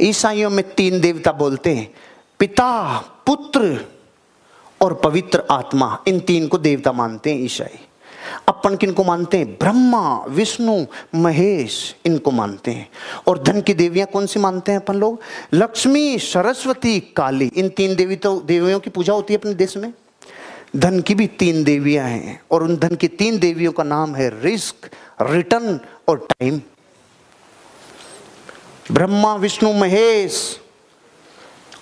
ईसाइयों 0.00 0.50
में 0.50 0.74
तीन 0.74 1.00
देवता 1.00 1.32
बोलते 1.32 1.74
हैं, 1.74 1.94
पिता, 2.38 2.98
पुत्र 3.26 3.86
और 4.82 4.94
पवित्र 4.94 5.42
आत्मा। 5.50 5.98
इन 6.08 6.20
तीन 6.20 6.48
को 6.48 6.58
देवता 6.58 6.92
मानते 6.92 7.32
हैं 7.32 7.40
ईसाई। 7.40 7.78
अपन 8.48 8.76
किन 8.76 8.92
को 8.92 9.04
मानते 9.04 9.38
हैं? 9.38 9.54
ब्रह्मा, 9.54 10.24
विष्णु, 10.24 10.84
महेश 11.14 11.96
इनको 12.06 12.30
मानते 12.30 12.70
हैं। 12.70 12.88
और 13.26 13.42
धन 13.42 13.60
की 13.60 13.74
देवियाँ 13.74 14.08
कौन 14.12 14.26
सी 14.26 14.40
मानते 14.40 14.72
हैं 14.72 14.78
अपन 14.78 14.94
लोग? 14.94 15.20
लक्ष्मी, 15.54 16.18
सरस्वती, 16.18 17.00
काली। 17.00 17.50
इन 17.56 17.68
तीन 17.68 17.94
देवी 17.94 18.16
तो 18.16 18.40
देवियों 18.40 18.80
की 18.80 18.90
पूजा 18.90 19.12
होती 19.12 19.34
है 19.34 19.40
अपने 19.40 19.54
देश 19.54 19.76
में। 19.76 19.92
धन 20.76 21.00
की 21.00 21.14
भी 21.14 21.26
तीन 21.26 21.64
देवियाँ 21.64 22.08
हैं 22.08 22.40
और 22.50 22.62
उन 22.62 22.76
धन 22.76 22.94
की 22.94 23.08
तीन 23.08 23.38
देवियों 23.38 23.72
का 23.72 23.82
नाम 23.82 24.14
है 24.14 24.42
रिस्क, 24.42 24.74
रिटर्न 25.22 25.80
और 26.08 26.26
टाइम। 26.30 26.60
ब्रह्मा, 28.92 29.34
विष्णु, 29.34 29.72
महेश, 29.72 30.60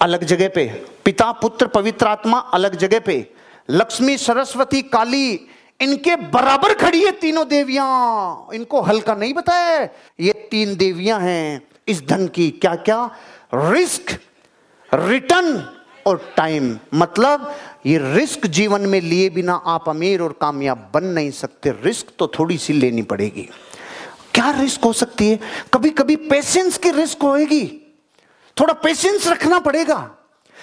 अलग 0.01 0.25
जगह 0.25 0.49
पे। 0.49 0.65
पिता, 1.05 1.33
पुत्र, 1.33 1.67
पवित्र 1.67 2.07
आत्मा, 2.07 2.39
अलग 2.39 2.77
जगह 2.77 3.01
पे। 3.01 3.31
लक्ष्मी, 3.71 4.17
सरस्वती, 4.19 4.83
काली, 4.83 5.49
इनके 5.81 6.17
बराबर 6.17 6.75
खड़ी 6.75 7.05
है 7.05 7.11
तीनों 7.11 7.49
देवियाँ। 7.49 8.49
इनको 8.55 8.81
हल्का 8.81 9.15
नहीं 9.15 9.35
बताया 9.35 9.89
ये 10.21 10.33
तीन 10.51 10.77
देवियाँ 10.77 11.21
हैं। 11.21 11.63
इस 11.89 12.07
धन 12.07 12.27
की 12.29 12.51
क्या 12.51 12.75
क्या 12.75 13.11
रिस्क, 13.55 14.21
रिटर्न 14.95 15.69
और 16.07 16.33
टाइम। 16.37 16.79
मतलब 16.95 17.55
ये 17.87 17.99
रिस्क 18.15 18.47
जीवन 18.47 18.81
में 18.81 19.01
लिए 19.01 19.31
बिना 19.31 19.55
आप 19.67 19.89
अमीर 19.89 20.21
और 20.21 20.39
कामयाब 20.41 20.91
बन 20.95 21.05
नहीं 21.05 21.31
सकते। 21.31 21.71
रिस्क 21.71 22.07
तो 22.19 22.33
थोड़ी 22.39 22.59
सी 22.59 22.73
लेनी 22.73 23.03
पड़ेगी। 23.03 23.49
क्या 24.37 24.51
रिस्क 24.51 24.85
हो 24.85 24.93
सकती 24.93 25.29
है? 25.29 25.39
कभी 25.75 25.91
कभी 25.91 26.17
पेशेंस 26.17 26.79
की 26.79 26.91
रिस्क 26.91 27.23
होएगी। 27.23 27.65
थोड़ा 28.57 28.75
पेशेंस 28.75 29.27
रखना 29.29 29.59
पड़ेगा। 29.59 29.99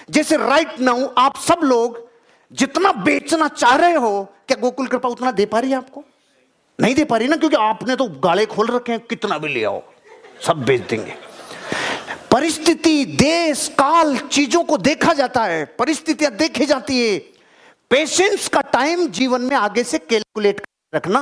जैसे 0.09 0.37
राइट 0.37 0.79
नाउ 0.79 1.07
आप 1.17 1.37
सब 1.37 1.59
लोग 1.63 2.01
जितना 2.51 2.91
बेचना 2.91 3.47
चाह 3.47 3.75
रहे 3.75 3.93
हो, 3.93 4.23
क्या 4.47 4.57
गोकुल 4.61 4.87
कृपा 4.87 5.09
उतना 5.09 5.31
दे 5.31 5.45
पा 5.45 5.59
रही 5.59 5.71
है 5.71 5.77
आपको? 5.77 6.03
नहीं 6.79 6.95
दे 6.95 7.03
पा 7.03 7.17
रही 7.17 7.27
ना, 7.27 7.35
क्योंकि 7.35 7.55
आपने 7.55 7.95
तो 7.95 8.05
गाले 8.23 8.45
खोल 8.45 8.67
रखे 8.67 8.91
हैं, 8.91 9.01
कितना 9.01 9.37
भी 9.37 9.53
ले 9.53 9.63
आओ, 9.63 9.81
सब 10.41 10.63
बेच 10.65 10.81
देंगे। 10.81 11.15
परिस्थिति, 12.31 13.05
देश, 13.05 13.67
काल, 13.67 14.17
चीज़ों 14.17 14.63
को 14.63 14.77
देखा 14.77 15.13
जाता 15.13 15.43
है, 15.43 15.65
परिस्थितियाँ 15.79 16.31
देखी 16.31 16.65
जाती 16.65 16.99
है। 16.99 17.17
पेशेंस 17.91 18.47
का 18.47 18.61
टाइम 18.61 19.07
जीवन 19.09 19.41
में 19.41 19.55
आगे 19.55 19.83
से 19.83 19.97
कैलकुलेट 19.99 20.61
रखना। 20.95 21.21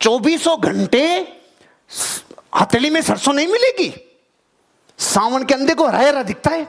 चौबीसों 0.00 0.60
घंटे 0.60 1.06
हथेली 2.60 2.90
में 2.90 3.00
सरसों 3.02 3.32
नहीं 3.32 3.46
मिलेगी। 3.46 3.92
सावन 4.98 5.44
के 5.44 5.54
अंधे 5.54 5.74
को 5.74 5.86
हरा 5.86 5.98
हरा 5.98 6.22
दिखता 6.22 6.50
है। 6.50 6.66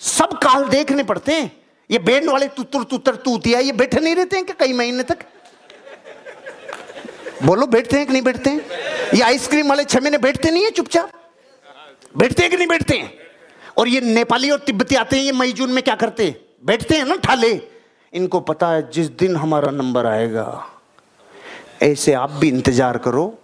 सब 0.00 0.38
काल 0.38 0.64
देखने 0.68 1.02
पड़ते 1.02 1.32
हैं। 1.32 1.50
ये 1.90 1.98
बैंड 1.98 2.28
वाले 2.30 2.46
तुतर 2.48 2.82
तुतर 2.82 3.14
तूतिया, 3.16 3.58
ये 3.58 3.72
बैठे 3.72 4.00
नहीं 4.00 4.14
रहते 4.14 4.36
हैं 4.36 4.44
क्या 4.46 4.56
कई 4.58 4.72
महीने 4.72 5.02
तक? 5.02 5.18
बोलो, 7.42 7.66
बैठते 7.66 7.96
हैं 7.96 8.06
कि 8.06 8.12
नहीं 8.12 8.22
बैठते 8.22 8.50
हैं? 8.50 8.60
ये 9.14 9.22
आइसक्रीम 9.22 9.68
वाले 9.68 9.84
छह 9.84 10.00
महीने 10.00 10.18
बैठते 10.18 10.50
नहीं 10.50 10.64
है 10.64 10.70
चुपचाप? 10.70 11.10
बैठते 12.16 12.42
हैं 12.42 12.50
कि 12.50 12.56
नहीं 12.56 12.68
बैठते 12.68 12.96
हैं? 12.98 13.12
और 13.78 13.88
ये 13.88 14.00
नेपाली 14.00 14.50
और 14.50 14.58
तिब्बती 14.58 14.94
आते 14.94 15.16
हैं, 15.16 15.24
ये 15.24 15.32
मई 15.32 15.52
जून 15.52 15.70
में 15.70 15.82
क्या 15.82 15.94
करते 15.94 16.26
हैं? 16.26 16.36
बैठते 16.64 16.96
हैं 16.96 17.04
ना, 17.04 17.16
ठाले। 17.16 17.60
इनको 18.12 18.40
पता 18.40 18.68
है 18.68 18.90
जिस 18.90 19.08
दिन 19.08 19.36
हमारा 19.36 19.70
नंबर 19.70 20.06
आएगा, 20.06 20.66
ऐसे 21.82 22.12
आप 22.12 22.30
भी 22.30 22.48
इंतज़ार 22.48 22.98
करो। 22.98 23.38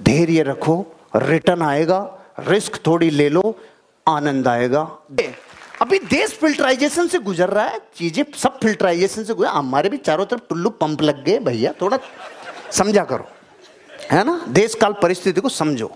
धैर्य 0.00 0.42
रखो 0.42 0.84
रिटर्न 1.16 1.62
आएगा 1.62 2.00
रिस्क 2.40 2.80
थोड़ी 2.86 3.10
ले 3.10 3.28
लो, 3.28 3.58
आनंद 4.06 4.48
आएगा। 4.48 4.80
अभी 5.82 5.98
देश 6.00 6.30
फिल्टराइजेशन 6.30 7.06
से 7.08 7.18
गुजर 7.18 7.48
रहा 7.48 7.64
है, 7.64 7.78
चीज़ें 7.96 8.24
सब 8.36 8.58
फिल्टराइजेशन 8.60 9.24
से 9.24 9.34
गुजर 9.34 9.48
हमारे 9.48 9.88
भी 9.88 9.96
चारों 9.98 10.26
तरफ़ 10.26 10.40
टुल्लू 10.48 10.70
पंप 10.70 11.02
लग 11.02 11.24
गए, 11.24 11.38
भैया, 11.38 11.72
थोड़ा 11.80 11.98
समझा 12.72 13.04
करो। 13.04 13.28
है 14.12 14.22
ना? 14.24 14.40
देश 14.48 14.74
काल 14.74 14.94
परिस्थिति 15.02 15.40
को 15.40 15.48
समझो। 15.48 15.90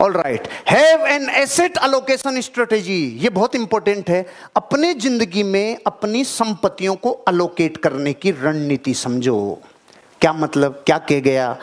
All 0.00 0.12
right 0.12 0.48
have 0.68 1.06
an 1.06 1.28
asset 1.32 1.76
allocation 1.78 2.40
strategy 2.40 2.98
ये 3.22 3.28
बहुत 3.30 3.54
इंपॉर्टेंट 3.54 4.10
है। 4.10 4.24
अपने 4.56 4.92
ज़िंदगी 4.94 5.42
में 5.42 5.78
अपनी 5.86 6.24
संपत्तियों 6.24 6.94
को 6.96 7.10
अलोकेट 7.28 7.76
करने 7.76 8.12
की 8.12 8.30
रणनीति 8.32 8.94
समझो। 8.94 9.38
क्या 10.20 10.32
मतलब? 10.32 10.82
क्या 10.86 10.98
कह 11.00 11.20
गया? 11.20 11.56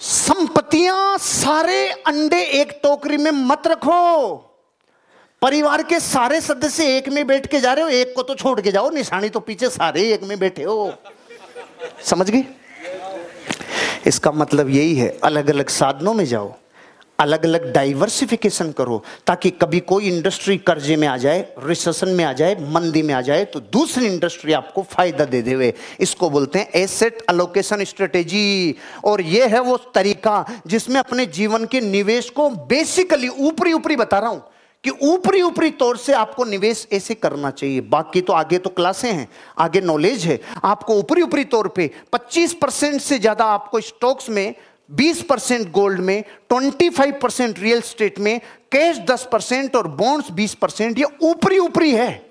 संपत्तियाँ 0.00 1.18
सारे 1.18 1.88
अंडे 2.06 2.40
एक 2.60 2.72
टोकरी 2.82 3.16
में 3.16 3.30
मत 3.30 3.66
रखो। 3.66 4.34
परिवार 5.42 5.82
के 5.82 6.00
सारे 6.00 6.40
सदस्य 6.40 6.96
एक 6.96 7.08
में 7.08 7.26
बैठ 7.26 7.46
के 7.46 7.60
जा 7.60 7.72
रहे 7.72 7.84
हो, 7.84 7.90
एक 7.90 8.12
को 8.16 8.22
तो 8.22 8.34
छोड़ 8.34 8.60
के 8.60 8.72
जाओ, 8.72 8.90
निशानी 8.90 9.28
तो 9.28 9.40
पीछे 9.40 9.68
सारे 9.70 10.02
एक 10.12 10.22
में 10.22 10.38
बैठे 10.38 10.62
हो। 10.62 10.92
समझ 12.04 12.30
गए 12.30 12.44
इसका 14.06 14.32
मतलब 14.32 14.70
यही 14.70 14.94
है 14.94 15.08
अलग 15.24 15.50
अलग 15.50 15.68
साधनों 15.68 16.14
में 16.14 16.24
जाओ। 16.24 16.52
अलग 17.18 17.44
अलग 17.44 17.72
डाइवर्सिफिकेशन 17.72 18.70
करो, 18.72 19.02
ताकि 19.26 19.50
कभी 19.52 19.80
कोई 19.82 20.08
इंडस्ट्री 20.08 20.56
कर्जे 20.60 20.96
में 20.96 21.06
आ 21.08 21.16
जाए 21.16 21.46
रिसेशन 21.58 22.08
में 22.10 22.24
आ 22.24 22.32
जाए, 22.32 22.54
मंदी 22.62 23.02
में 23.02 23.12
आ 23.14 23.20
जाए 23.22 23.44
तो 23.46 23.60
दूसरी 23.62 24.06
इंडस्ट्री 24.06 24.52
आपको 24.52 24.82
फ़ायदा 24.84 25.24
दे 25.26 25.42
देवे। 25.42 25.72
इसको 26.00 26.30
बोलते 26.30 26.58
हैं 26.58 26.70
एसेट 26.74 27.22
अलोकेशन 27.28 27.84
स्ट्रेटेजी 27.84 28.74
और 29.04 29.20
ये 29.22 29.46
है 29.46 29.60
वो 29.60 29.76
तरीका 29.94 30.44
जिसमें 30.66 30.98
अपने 31.00 31.26
जीवन 31.28 31.64
के 31.66 31.80
निवेश 31.82 32.30
को 32.30 32.48
बेसिकली 32.66 33.28
ऊपरी 33.28 33.72
ऊपरी 33.72 33.96
बता 33.96 34.18
रहा 34.18 34.30
हूँ 34.30 34.42
कि 34.84 34.90
ऊपरी 35.02 35.40
ऊपरी 35.42 35.70
तौर 35.72 35.96
से 35.96 36.12
आपको 36.14 36.44
निवेश 36.44 36.86
ऐसे 36.92 37.14
करना 37.14 37.50
चाहिए। 37.50 37.80
बाकी 37.82 38.20
तो 38.20 38.32
आगे 38.32 38.58
तो 38.58 38.70
क्लासें 38.70 39.10
हैं, 39.10 39.28
आगे 39.58 39.80
नॉलेज 39.80 40.24
है। 40.26 40.38
आपको 40.64 40.94
ऊपरी 40.94 41.22
ऊपरी 41.22 41.44
तौर 41.46 41.68
पे 41.68 41.90
25 42.12 42.52
परसेंट 42.54 43.00
से 43.00 43.18
ज़्यादा 43.18 43.44
आपको 43.46 43.80
स्टॉक्स 43.82 44.28
में 44.30 44.54
20 44.90 45.22
परसेंट 45.22 45.70
गोल्ड 45.70 46.00
में 46.00 46.24
25 46.52 47.12
परसेंट 47.22 47.58
रियल 47.58 47.80
स्टेट 47.80 48.18
में, 48.18 48.40
कैश 48.72 48.98
10 48.98 49.26
परसेंट 49.32 49.76
और 49.76 49.88
बॉन्ड्स 49.88 50.30
20 50.30 50.54
परसेंट, 50.54 50.98
ये 50.98 51.04
ऊपरी 51.22 51.58
ऊपरी 51.58 51.92
है। 51.92 52.23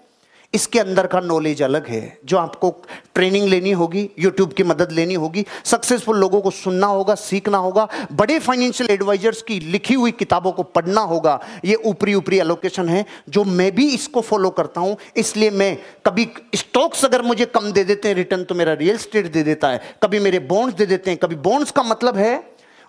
इसके 0.54 0.80
अंदर 0.80 1.08
का 1.08 1.20
नॉलेज 1.22 1.62
अलग 1.64 1.88
है, 1.88 2.20
जो 2.26 2.38
आपको 2.38 2.70
ट्रेनिंग 3.16 3.48
लेनी 3.48 3.72
होगी 3.72 4.10
यूट्यूब 4.20 4.54
की 4.54 4.64
मदद 4.64 4.92
लेनी 4.92 5.14
होगी 5.14 5.46
सक्सेसफुल 5.66 6.18
लोगों 6.18 6.42
को 6.42 6.52
सुनना 6.52 6.88
होगा, 6.88 7.16
सीखना 7.16 7.58
होगा, 7.58 7.88
बड़े 8.12 8.38
फाइनेंशियल 8.40 8.92
एडवाइजर्स 8.92 9.42
की 9.42 9.60
लिखी 9.62 9.94
हुई 9.94 10.12
किताबों 10.14 10.52
को 10.52 10.64
पढ़ना 10.64 11.02
होगा, 11.04 11.40
ये 11.66 11.76
ऊपरी 11.76 12.14
ऊपरी 12.14 12.40
एलोकेशन 12.40 12.90
है, 12.90 13.06
जो 13.30 13.44
मैं 13.44 13.74
भी 13.76 13.90
इसको 13.90 14.22
फॉलो 14.22 14.50
करता 14.52 14.82
हूँ, 14.82 14.96
इसलिए 15.18 15.50
मैं 15.52 15.78
कभी 16.06 16.28
स्टॉक्स 16.56 17.06
अगर 17.06 17.22
मुझे 17.22 17.46
कम 17.48 17.72
दे 17.72 17.84
देते 17.84 18.08
हैं 18.08 18.16
रिटर्न 18.16 18.44
तो 18.44 18.56
मेरा 18.56 18.74
रियल 18.76 18.98
स्टेट 19.00 19.32
दे 19.34 19.44
देता 19.44 19.70
है, 19.70 19.82
कभी 20.04 20.20
मेरे 20.20 20.40
बॉन्ड्स 20.48 20.78
दे 20.78 20.86
देते 20.86 21.12
हैं, 21.12 21.20
कभी 21.20 21.36
बॉन्ड्स 21.42 21.72
का 21.72 21.84
मतलब 21.84 22.18
है, 22.18 22.36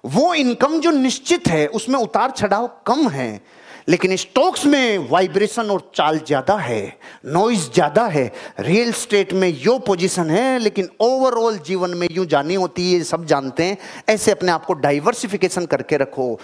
वो 0.05 0.33
इनकम 0.35 0.79
जो 0.81 0.91
निश्चित 0.91 1.49
है, 1.49 1.67
उसमें 1.69 1.99
उतार 1.99 2.31
चढ़ाव 2.31 2.71
कम 2.87 3.09
है। 3.09 3.41
लेकिन 3.89 4.15
स्टॉक्स 4.17 4.65
में 4.67 5.09
वाइब्रेशन 5.11 5.71
और 5.71 5.91
चाल 5.95 6.19
ज़्यादा 6.19 6.57
है, 6.57 6.97
नॉइज़ 7.27 7.71
ज़्यादा 7.73 8.07
है। 8.07 8.31
रियल 8.61 8.93
स्टेट 8.93 9.33
में 9.33 9.49
यो 9.61 9.79
पोजीशन 9.79 10.31
है, 10.31 10.59
लेकिन 10.59 10.89
ओवरऑल 11.01 11.59
जीवन 11.59 11.91
में 11.91 12.07
यूँ 12.11 12.27
जानी 12.27 12.55
होती 12.55 12.93
है 12.93 13.03
सब 13.05 13.25
जानते 13.27 13.65
हैं। 13.65 13.79
ऐसे 14.09 14.31
अपने 14.31 14.53
आप 14.53 14.65
को 14.65 14.75
डाइवर्सिफिकेशन 14.75 15.67
करके 15.67 15.97
रखो। 15.97 16.39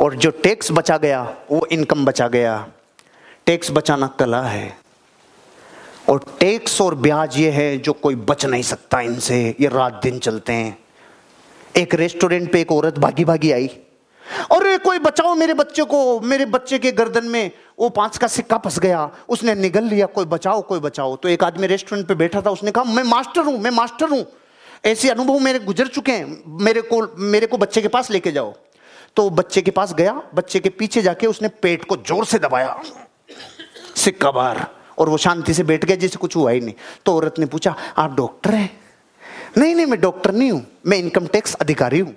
और 0.00 0.14
जो 0.14 0.30
टैक्स 0.30 0.72
बचा 0.72 0.96
गया, 0.96 1.22
वो 1.50 1.66
इनकम 1.72 2.04
बचा 2.04 2.28
गया। 2.28 2.66
टैक्स 3.46 3.70
बचाना 3.70 4.06
कला 4.18 4.42
है। 4.42 4.76
और 6.08 6.24
टैक्स 6.40 6.80
और 6.80 6.94
ब्याज 6.94 7.38
ये 7.38 7.50
है 7.50 7.76
जो 7.78 7.92
कोई 7.92 8.14
बच 8.14 8.44
नहीं 8.46 8.62
सकता 8.62 9.00
इनसे। 9.00 9.38
ये 9.60 9.68
रात 9.68 10.00
दिन 10.02 10.18
चलते 10.18 10.52
हैं। 10.52 10.76
एक 11.74 11.94
रेस्टोरेंट 11.94 12.52
पे 12.52 12.60
एक 12.60 12.72
औरत 12.72 12.98
भागी 12.98 13.24
भागी 13.24 13.52
आई। 13.52 13.70
और 14.50 14.76
कोई 14.78 14.98
बचाओ 14.98 15.34
मेरे 15.34 15.54
बच्चे 15.54 15.84
को, 15.84 16.20
मेरे 16.20 16.44
बच्चे 16.46 16.78
के 16.78 16.92
गर्दन 16.92 17.24
में, 17.24 17.50
वो 17.78 17.88
पाँच 17.88 18.16
का 18.18 18.26
सिक्का 18.26 18.58
फंस 18.58 18.78
गया, 18.78 19.10
उसने 19.28 19.54
निगल 19.54 19.84
लिया, 19.84 20.06
कोई 20.06 20.24
बचाओ 20.24 20.62
कोई 20.62 20.80
बचाओ। 20.80 21.16
तो 21.16 21.28
एक 21.28 21.44
आदमी 21.44 21.66
रेस्टोरेंट 21.66 22.06
पे 22.08 22.14
बैठा 22.14 22.40
था, 22.40 22.50
उसने 22.50 22.70
कहा, 22.70 22.84
मैं 22.84 23.02
मास्टर 23.02 23.40
हूँ, 23.40 23.58
मैं 23.58 23.70
मास्टर 23.70 24.08
हूँ। 24.08 24.24
ऐसे 24.84 25.10
अनुभव 25.10 25.38
मेरे 25.38 25.58
गुजर 25.58 25.86
चुके 25.88 26.12
हैं, 26.12 26.42
मेरे 26.60 26.82
को 26.82 27.00
मेरे 27.18 27.46
को 27.46 27.58
बच्चे 27.58 27.82
के 27.82 27.88
पास 27.88 28.10
लेके 28.10 28.32
जाओ। 28.32 28.54
तो 29.16 29.28
बच्चे 29.30 29.62
के 29.62 29.70
पास 29.70 29.92
गया, 29.94 30.12
बच्चे 30.34 30.60
के 30.60 30.68
पीछे 30.68 31.02
जाके 31.02 31.26
उसने 31.26 31.48
पेट 31.62 31.84
को 31.84 31.96
ज़ोर 31.98 32.24
से 32.24 32.38
दबाया, 32.38 32.76
सिक्का 33.96 34.30
बार 34.30 34.66
और 34.98 35.08
वो 35.08 35.16
शांति 35.16 35.54
से 35.54 35.62
बैठ 35.62 35.84
गया, 35.84 35.96
जैसे 35.96 36.18
कुछ 36.18 36.36
हुआ 36.36 36.50
ही 36.50 36.60
नहीं। 36.60 36.74
तो 37.06 37.16
औरत 37.16 37.38
ने 37.38 37.46
पूछा, 37.46 37.74
आप 37.96 38.16
डॉक्टर 38.16 38.50
हैं? 38.50 38.70
नहीं 39.58 39.74
नहीं, 39.74 39.86
मैं 39.86 40.00
डॉक्टर 40.00 40.32
नहीं 40.32 40.50
हूँ, 40.50 40.66
मैं 40.86 40.98
इनकम 40.98 41.26
टैक्स 41.26 41.54
अधिकारी 41.54 41.98
हूँ। 41.98 42.14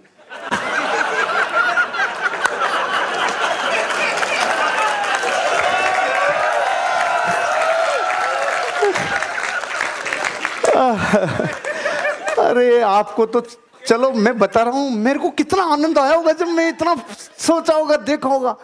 अरे, 12.40 12.82
आपको 12.82 13.26
तो 13.26 13.42
चलो, 13.88 14.12
मैं 14.12 14.40
बता 14.40 14.62
रहा 14.62 14.74
हूँ, 14.74 14.92
मेरे 14.92 15.20
को 15.20 15.30
कितना 15.30 15.64
आनंद 15.64 16.00
आया 16.00 16.16
होगा 16.16 16.32
जब 16.32 16.48
मैं 16.48 16.70
इतना 16.70 16.96
सोचा 17.40 17.74
होगा, 17.74 17.98
देखा 17.98 18.30
होगा। 18.30 18.56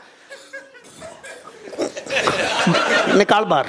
निकाल 3.15 3.43
बार 3.43 3.67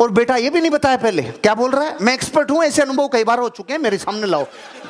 और 0.00 0.10
बेटा, 0.10 0.36
ये 0.36 0.50
भी 0.50 0.60
नहीं 0.60 0.70
बताया 0.70 0.96
पहले, 0.96 1.22
क्या 1.22 1.54
बोल 1.54 1.70
रहा 1.70 1.84
है? 1.84 1.96
मैं 2.02 2.14
एक्सपर्ट 2.14 2.50
हूँ, 2.50 2.64
ऐसे 2.64 2.82
अनुभव 2.82 3.08
कई 3.08 3.24
बार 3.24 3.38
हो 3.38 3.48
चुके 3.48 3.72
हैं, 3.72 3.80
मेरे 3.80 3.98
सामने 3.98 4.26
लाओ। 4.26 4.46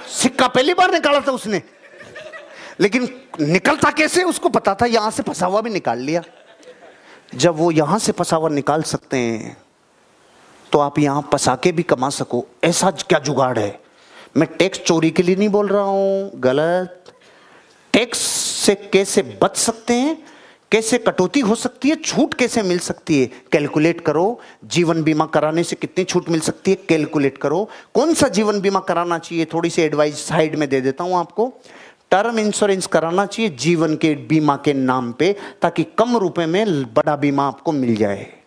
सिक्का 0.09 0.49
पहली 0.49 0.75
बार 0.75 0.93
निकाला 0.93 1.21
था 1.21 1.33
उसने। 1.33 1.63
लेकिन 2.81 3.09
निकलता 3.41 3.91
कैसे, 3.91 4.23
उसको 4.23 4.49
पता 4.49 4.75
था, 4.75 4.87
यहाँ 4.87 5.11
से 5.11 5.23
फंसा 5.23 5.47
हुआ 5.47 5.61
भी 5.61 5.71
निकाल 5.71 5.99
लिया। 5.99 6.23
जब 7.35 7.57
वो 7.57 7.71
यहाँ 7.71 7.99
से 7.99 8.13
फंसा 8.13 8.37
हुआ 8.37 8.49
निकाल 8.49 8.83
सकते 8.83 9.17
हैं 9.17 9.64
तो 10.75 10.79
आप 10.79 10.99
यहाँ 10.99 11.29
पसा 11.33 11.55
के 11.57 11.73
भी 11.73 11.83
कमा 11.83 12.09
सको। 12.11 12.47
ऐसा 12.65 12.91
क्या 12.91 13.19
जुगाड़ 13.19 13.59
है? 13.59 13.81
मैं 14.37 14.49
टैक्स 14.59 14.79
चोरी 14.79 15.11
के 15.11 15.23
लिए 15.23 15.37
नहीं 15.37 15.49
बोल 15.49 15.69
रहा 15.69 15.83
हूँ, 15.83 16.31
गलत। 16.35 17.05
टैक्स 17.93 18.19
से 18.19 18.75
कैसे 18.75 19.23
बच 19.43 19.57
सकते 19.57 19.95
हैं? 19.95 20.25
कैसे 20.73 20.99
कटौती 20.99 21.41
हो 21.41 21.55
सकती 21.55 21.89
है? 21.89 21.97
छूट 21.97 22.35
कैसे 22.35 22.63
मिल 22.63 22.79
सकती 22.79 23.21
है? 23.21 23.27
कैलकुलेट 23.53 24.01
करो, 24.01 24.41
जीवन 24.65 25.03
बीमा 25.03 25.27
कराने 25.27 25.63
से 25.63 25.77
कितनी 25.77 26.05
छूट 26.05 26.29
मिल 26.29 26.41
सकती 26.41 26.71
है? 26.71 26.77
कैलकुलेट 26.89 27.39
करो। 27.39 27.71
कौन 27.95 28.15
सा 28.15 28.29
जीवन 28.29 28.61
बीमा 28.61 28.81
कराना 28.81 29.19
चाहिए? 29.19 29.45
थोड़ी 29.45 29.71
सी 29.71 29.83
एडवाइस 29.83 30.27
साइड 30.27 30.57
में 30.57 30.69
दे 30.69 30.81
देता 30.81 31.05
हूँ 31.05 31.17
आपको। 31.17 31.53
टर्म 32.11 32.39
इंश्योरेंस 32.39 32.87
कराना 32.87 33.27
चाहिए 33.27 33.51
जीवन 33.51 33.97
के 33.97 34.15
बीमा 34.15 34.57
के 34.57 34.73
नाम 34.73 35.13
पे, 35.13 35.37
ताकि 35.63 35.85
कम 35.85 36.17
रुपए 36.17 36.47
में 36.47 36.95
बड़ा 36.95 37.17
बीमा 37.17 37.49
आपको 37.49 37.73
मिल 37.73 37.97
जाए। 37.97 38.44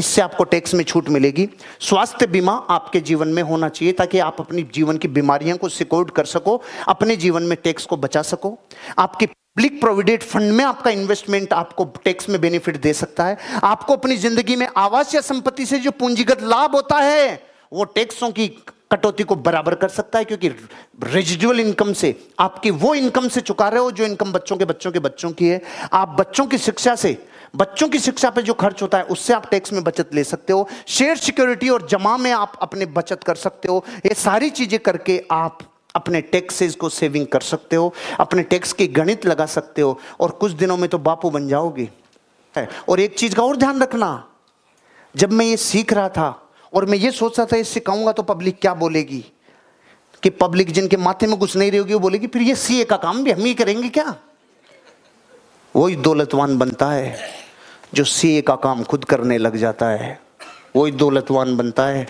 इससे 0.00 0.22
आपको 0.22 0.44
टैक्स 0.46 0.74
में 0.74 0.84
छूट 0.84 1.08
मिलेगी। 1.10 1.48
स्वास्थ्य 1.80 2.26
बीमा 2.28 2.52
आपके 2.70 3.00
जीवन 3.02 3.28
में 3.28 3.42
होना 3.42 3.68
चाहिए 3.70 3.92
ताकि 3.94 4.18
आप 4.20 4.40
अपनी 4.40 4.62
जीवन 4.74 4.98
की 4.98 5.08
बीमारियों 5.10 5.56
को 5.56 5.68
सिक्योर्ड 5.70 6.10
कर 6.10 6.24
सको, 6.26 6.62
अपने 6.88 7.16
जीवन 7.16 7.42
में 7.42 7.56
टैक्स 7.64 7.86
को 7.86 7.96
बचा 7.98 8.22
सको। 8.24 8.56
आपकी 8.98 9.26
पब्लिक 9.26 9.80
प्रोविडेंट 9.80 10.22
फंड 10.22 10.52
में 10.52 10.64
आपका 10.64 10.90
इन्वेस्टमेंट 10.90 11.52
आपको 11.52 11.84
टैक्स 12.04 12.28
में 12.28 12.40
बेनिफिट 12.40 12.80
दे 12.82 12.92
सकता 12.94 13.24
है। 13.24 13.36
आपको 13.64 13.92
अपनी 13.92 14.16
ज़िंदगी 14.18 14.56
में 14.56 14.66
आवास 14.76 15.14
या 15.14 15.20
संपत्ति 15.22 15.66
से 15.66 15.78
जो 15.78 15.90
पूंजीगत 15.92 16.42
लाभ 16.44 16.74
होता 16.74 16.98
है, 16.98 17.42
वो 17.72 17.84
टैक्सों 17.86 18.30
की 18.30 18.46
कटौती 18.92 19.22
को 19.22 19.34
बराबर 19.38 19.74
कर 19.74 19.88
सकता 19.88 20.18
है 20.18 20.24
क्योंकि 20.24 20.48
रेजिडुअल 21.04 21.60
इनकम 21.60 21.92
से 21.92 22.14
आपकी 22.40 22.70
वो 22.76 22.94
इनकम 22.94 23.28
से 23.28 23.40
चुका 23.40 23.68
रहे 23.68 23.80
हो 23.80 23.90
जो 23.90 24.04
इनकम 24.04 24.32
बच्चों 24.32 24.56
के 24.56 24.64
बच्चों 24.64 24.90
के 24.92 24.98
बच्चों 25.00 25.30
की 25.32 25.48
है। 25.48 25.60
आप 25.92 26.16
बच्चों 26.18 26.46
की 26.46 26.58
शिक्षा 26.58 26.94
से 26.96 27.16
बच्चों 27.54 27.88
की 27.88 27.98
शिक्षा 27.98 28.30
पे 28.30 28.42
जो 28.42 28.54
खर्च 28.54 28.82
होता 28.82 28.98
है, 28.98 29.04
उससे 29.04 29.32
आप 29.32 29.48
टैक्स 29.50 29.72
में 29.72 29.82
बचत 29.84 30.14
ले 30.14 30.24
सकते 30.24 30.52
हो। 30.52 30.68
शेयर 30.88 31.16
सिक्योरिटी 31.16 31.68
और 31.68 31.86
जमा 31.88 32.16
में 32.16 32.30
आप 32.32 32.52
अपने 32.62 32.86
बचत 32.88 33.24
कर 33.24 33.34
सकते 33.36 33.68
हो। 33.68 33.84
ये 34.06 34.14
सारी 34.14 34.50
चीज़ें 34.50 34.78
करके 34.80 35.22
आप 35.32 35.58
अपने 35.94 36.20
टैक्सेस 36.22 36.74
को 36.74 36.88
सेविंग 36.88 37.26
कर 37.26 37.40
सकते 37.40 37.76
हो, 37.76 37.92
अपने 38.20 38.42
टैक्स 38.42 38.72
की 38.72 38.86
गणित 38.88 39.26
लगा 39.26 39.46
सकते 39.46 39.82
हो 39.82 39.98
और 40.20 40.30
कुछ 40.30 40.52
दिनों 40.52 40.76
में 40.76 40.88
तो 40.90 40.98
बापू 41.00 41.30
बन 41.30 41.48
जाओगे। 41.48 41.88
और 42.88 43.00
एक 43.00 43.18
चीज़ 43.18 43.34
का 43.34 43.42
और 43.42 43.56
ध्यान 43.56 43.82
रखना, 43.82 44.26
जब 45.14 45.32
मैं 45.32 45.46
ये 45.46 45.56
सीख 45.56 45.92
रहा 45.92 46.08
था 46.08 46.30
और 46.72 46.86
मैं 46.86 46.98
ये 46.98 47.10
सोच 47.10 47.38
रहा 47.38 47.46
था, 47.52 47.56
इससे 47.56 47.80
कहूँगा 47.80 48.12
तो 48.12 48.22
पब्लिक 48.22 48.60
क्या 48.60 48.74
बोलेगी? 48.74 49.24
कि 50.22 50.30
पब्लिक 50.30 50.70
जिनके 50.70 50.96
माथे 50.96 51.26
में 51.26 51.38
कुछ 51.38 51.56
नहीं 51.56 51.70
रहेगी 51.70 51.94
वो 51.94 52.00
बोलेगी, 52.00 52.26
फिर 52.26 52.42
ये 52.42 52.54
सीए 52.54 52.84
का 52.84 52.96
काम 52.96 53.22
भी 53.24 53.30
हम 53.30 53.40
ही 53.40 53.54
करेंगे 53.54 53.88
क्या? 53.88 54.14
वही 55.74 55.96
दौलतवान 55.96 56.56
बनता 56.58 56.90
है 56.90 57.28
जो 57.94 58.04
सीए 58.04 58.40
का 58.42 58.54
काम 58.56 58.82
खुद 58.84 59.04
करने 59.04 59.38
लग 59.38 59.56
जाता 59.56 59.88
है। 59.88 60.18
वही 60.76 60.92
दौलतवान 60.92 61.56
बनता 61.56 61.86
है 61.86 62.06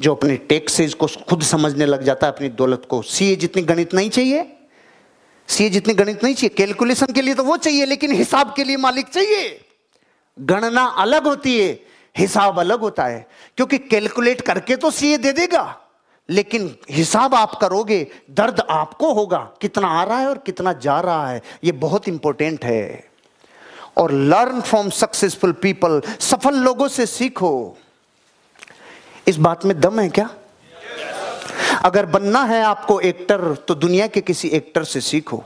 जो 0.00 0.14
अपने 0.14 0.36
टैक्सेज 0.48 0.94
को 0.94 1.06
खुद 1.28 1.42
समझने 1.42 1.86
लग 1.86 2.02
जाता 2.02 2.26
है 2.26 2.32
अपनी 2.32 2.48
दौलत 2.50 2.82
को। 2.90 3.00
सीए 3.02 3.36
जितनी 3.36 3.62
गणित 3.62 3.94
नहीं 3.94 4.10
चाहिए, 4.10 4.46
सीए 5.48 5.70
जितनी 5.70 5.94
गणित 5.94 6.24
नहीं 6.24 6.34
चाहिए 6.34 6.54
कैलकुलेशन 6.56 7.12
के 7.12 7.22
लिए 7.22 7.34
तो 7.34 7.44
वो 7.44 7.56
चाहिए, 7.56 7.84
लेकिन 7.86 8.12
हिसाब 8.12 8.52
के 8.56 8.64
लिए 8.64 8.76
मालिक 8.76 9.08
चाहिए। 9.08 9.58
गणना 10.36 10.84
अलग 10.98 11.26
होती 11.26 11.58
है, 11.60 11.72
हिसाब 12.14 12.58
अलग 12.60 12.80
होता 12.80 13.04
है, 13.04 13.26
क्योंकि 13.56 13.78
कैलकुलेट 13.80 14.40
करके 14.40 14.76
तो 14.76 14.90
सीए 14.90 15.18
दे 15.18 15.32
देगा। 15.32 15.64
लेकिन 16.28 16.74
हिसाब 16.90 17.34
आप 17.34 17.54
करोगे, 17.54 18.06
दर्द 18.30 18.60
आपको 18.70 19.12
होगा, 19.12 19.38
कितना 19.60 19.88
आ 19.88 20.02
रहा 20.04 20.18
है 20.18 20.28
और 20.28 20.38
कितना 20.38 20.72
जा 20.72 21.00
रहा 21.00 21.28
है, 21.28 21.42
ये 21.64 21.72
बहुत 21.72 22.08
इंपॉर्टेंट 22.08 22.64
है। 22.64 23.08
और 23.96 24.12
लर्न 24.12 24.60
फ्रॉम 24.60 24.90
सक्सेसफुल 24.90 25.52
पीपल 25.52 26.00
सफल 26.20 26.54
लोगों 26.54 26.88
से 26.88 27.06
सीखो। 27.06 27.76
इस 29.28 29.36
बात 29.36 29.64
में 29.64 29.80
दम 29.80 30.00
है 30.00 30.08
क्या? 30.08 30.30
अगर 31.84 32.06
बनना 32.06 32.42
है 32.44 32.62
आपको 32.62 33.00
एक्टर 33.00 33.54
तो 33.68 33.74
दुनिया 33.74 34.06
के 34.06 34.20
किसी 34.20 34.48
एक्टर 34.48 34.84
से 34.84 35.00
सीखो। 35.00 35.42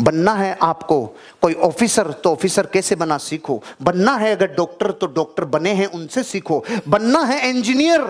बनना 0.00 0.34
है 0.34 0.56
आपको 0.62 1.06
कोई 1.42 1.54
ऑफिसर 1.54 2.10
तो 2.12 2.32
ऑफिसर 2.32 2.66
कैसे 2.66 2.94
बना 2.94 3.18
सीखो? 3.18 3.62
बनना 3.82 4.16
है 4.16 4.34
अगर 4.36 4.46
डॉक्टर 4.46 4.90
तो 4.90 5.06
डॉक्टर 5.06 5.44
बने 5.44 5.72
हैं, 5.72 5.86
उनसे 5.86 6.22
सीखो। 6.22 6.64
बनना 6.88 7.20
है 7.20 7.48
इंजीनियर 7.50 8.00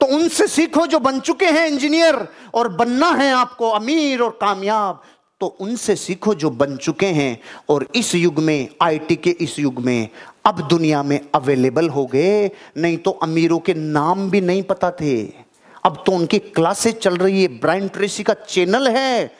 तो 0.00 0.06
उनसे 0.06 0.46
सीखो 0.46 0.86
जो 0.86 0.98
बन 0.98 1.20
चुके 1.20 1.46
हैं 1.46 1.66
इंजीनियर 1.68 2.28
और 2.54 2.68
बनना 2.68 3.10
है 3.10 3.32
आपको 3.32 3.70
अमीर 3.70 4.20
और 4.20 4.38
कामयाब। 4.40 5.02
तो 5.40 5.46
उनसे 5.46 5.96
सीखो 5.96 6.34
जो 6.34 6.50
बन 6.50 6.76
चुके 6.76 7.06
हैं 7.06 7.40
और 7.68 7.86
इस 7.94 8.14
युग 8.14 8.38
में, 8.38 8.68
आईटी 8.82 9.16
के 9.16 9.30
इस 9.30 9.58
युग 9.58 9.78
में 9.78 10.08
अब 10.44 10.68
दुनिया 10.68 11.02
में 11.02 11.20
अवेलेबल 11.34 11.88
हो 11.88 12.06
गए। 12.06 12.50
नहीं 12.76 12.96
तो 12.96 13.10
अमीरों 13.10 13.58
के 13.58 13.74
नाम 13.74 14.30
भी 14.30 14.40
नहीं 14.40 14.62
पता 14.62 14.90
थे। 14.90 15.24
अब 15.84 16.02
तो 16.06 16.12
उनकी 16.12 16.38
क्लासेस 16.38 16.94
चल 16.94 17.16
रही 17.16 17.42
है। 17.42 17.48
ब्राइन 17.48 17.88
ट्रेसी 17.88 18.22
का 18.22 18.34
चैनल 18.34 18.88
है। 18.88 19.34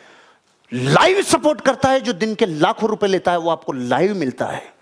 लाइव 0.74 1.22
सपोर्ट 1.22 1.60
करता 1.60 1.88
है। 1.88 2.00
जो 2.00 2.12
दिन 2.12 2.34
के 2.34 2.46
लाखों 2.46 2.88
रुपए 2.88 3.06
लेता 3.06 3.32
है, 3.32 3.38
वो 3.38 3.50
आपको 3.50 3.72
लाइव 3.72 4.14
मिलता 4.14 4.46
है। 4.46 4.76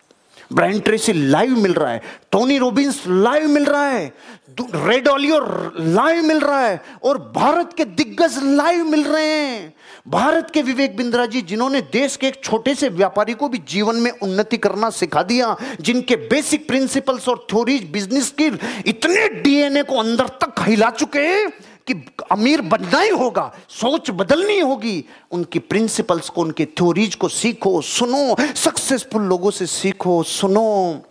ब्राइन 0.52 0.80
ट्रेसी 0.80 1.12
लाइव 1.12 1.50
मिल 1.50 1.74
रहा 1.74 1.92
है। 1.92 2.02
टोनी 2.32 2.58
रोबिन्स 2.58 3.02
लाइव 3.06 3.48
मिल 3.48 3.64
रहा 3.64 3.86
है। 3.86 4.12
रेड 4.60 5.08
ऑलियो 5.08 5.38
लाइव 5.78 6.22
मिल 6.22 6.40
रहा 6.40 6.60
है 6.60 6.80
और 7.04 7.18
भारत 7.36 7.72
के 7.76 7.84
दिग्गज 7.84 8.38
लाइव 8.42 8.84
मिल 8.84 9.04
रहे 9.04 9.26
हैं। 9.26 9.74
भारत 10.08 10.50
के 10.54 10.62
विवेक 10.62 10.96
बिंद्रा 10.96 11.26
जी, 11.26 11.42
जिन्होंने 11.42 11.80
देश 11.82 12.16
के 12.16 12.26
एक 12.26 12.40
छोटे 12.44 12.74
से 12.74 12.88
व्यापारी 12.88 13.34
को 13.34 13.48
भी 13.48 13.58
जीवन 13.68 13.96
में 13.96 14.10
उन्नति 14.12 14.56
करना 14.56 14.90
सिखा 14.90 15.22
दिया, 15.22 15.56
जिनके 15.80 16.16
बेसिक 16.16 16.66
प्रिंसिपल्स 16.68 17.28
और 17.28 17.46
थ्योरीज 17.50 17.90
बिज़नेस 17.90 18.30
की 18.40 18.46
इतने 18.86 19.28
डीएनए 19.42 19.82
को 19.82 19.98
अंदर 19.98 20.28
तक 20.42 20.54
हिला 20.60 20.90
चुके 20.90 21.18
हैं 21.18 21.48
कि 21.86 21.94
अमीर 22.32 22.60
बनना 22.60 23.00
ही 23.00 23.10
होगा, 23.10 23.52
सोच 23.70 24.10
बदलनी 24.10 24.58
होगी। 24.58 25.04
उनकी 25.30 25.58
प्रिंसिपल्स 25.58 26.28
को, 26.28 26.40
उनके 26.40 26.64
थ्योरीज 26.64 27.14
को 27.14 27.28
सीखो, 27.28 27.80
सुनो 27.80 28.36
सक्सेसफुल 28.54 29.22
लोगों 29.22 29.50
से 29.50 29.66
सीखो, 29.66 30.22
सुनो। 30.22 31.02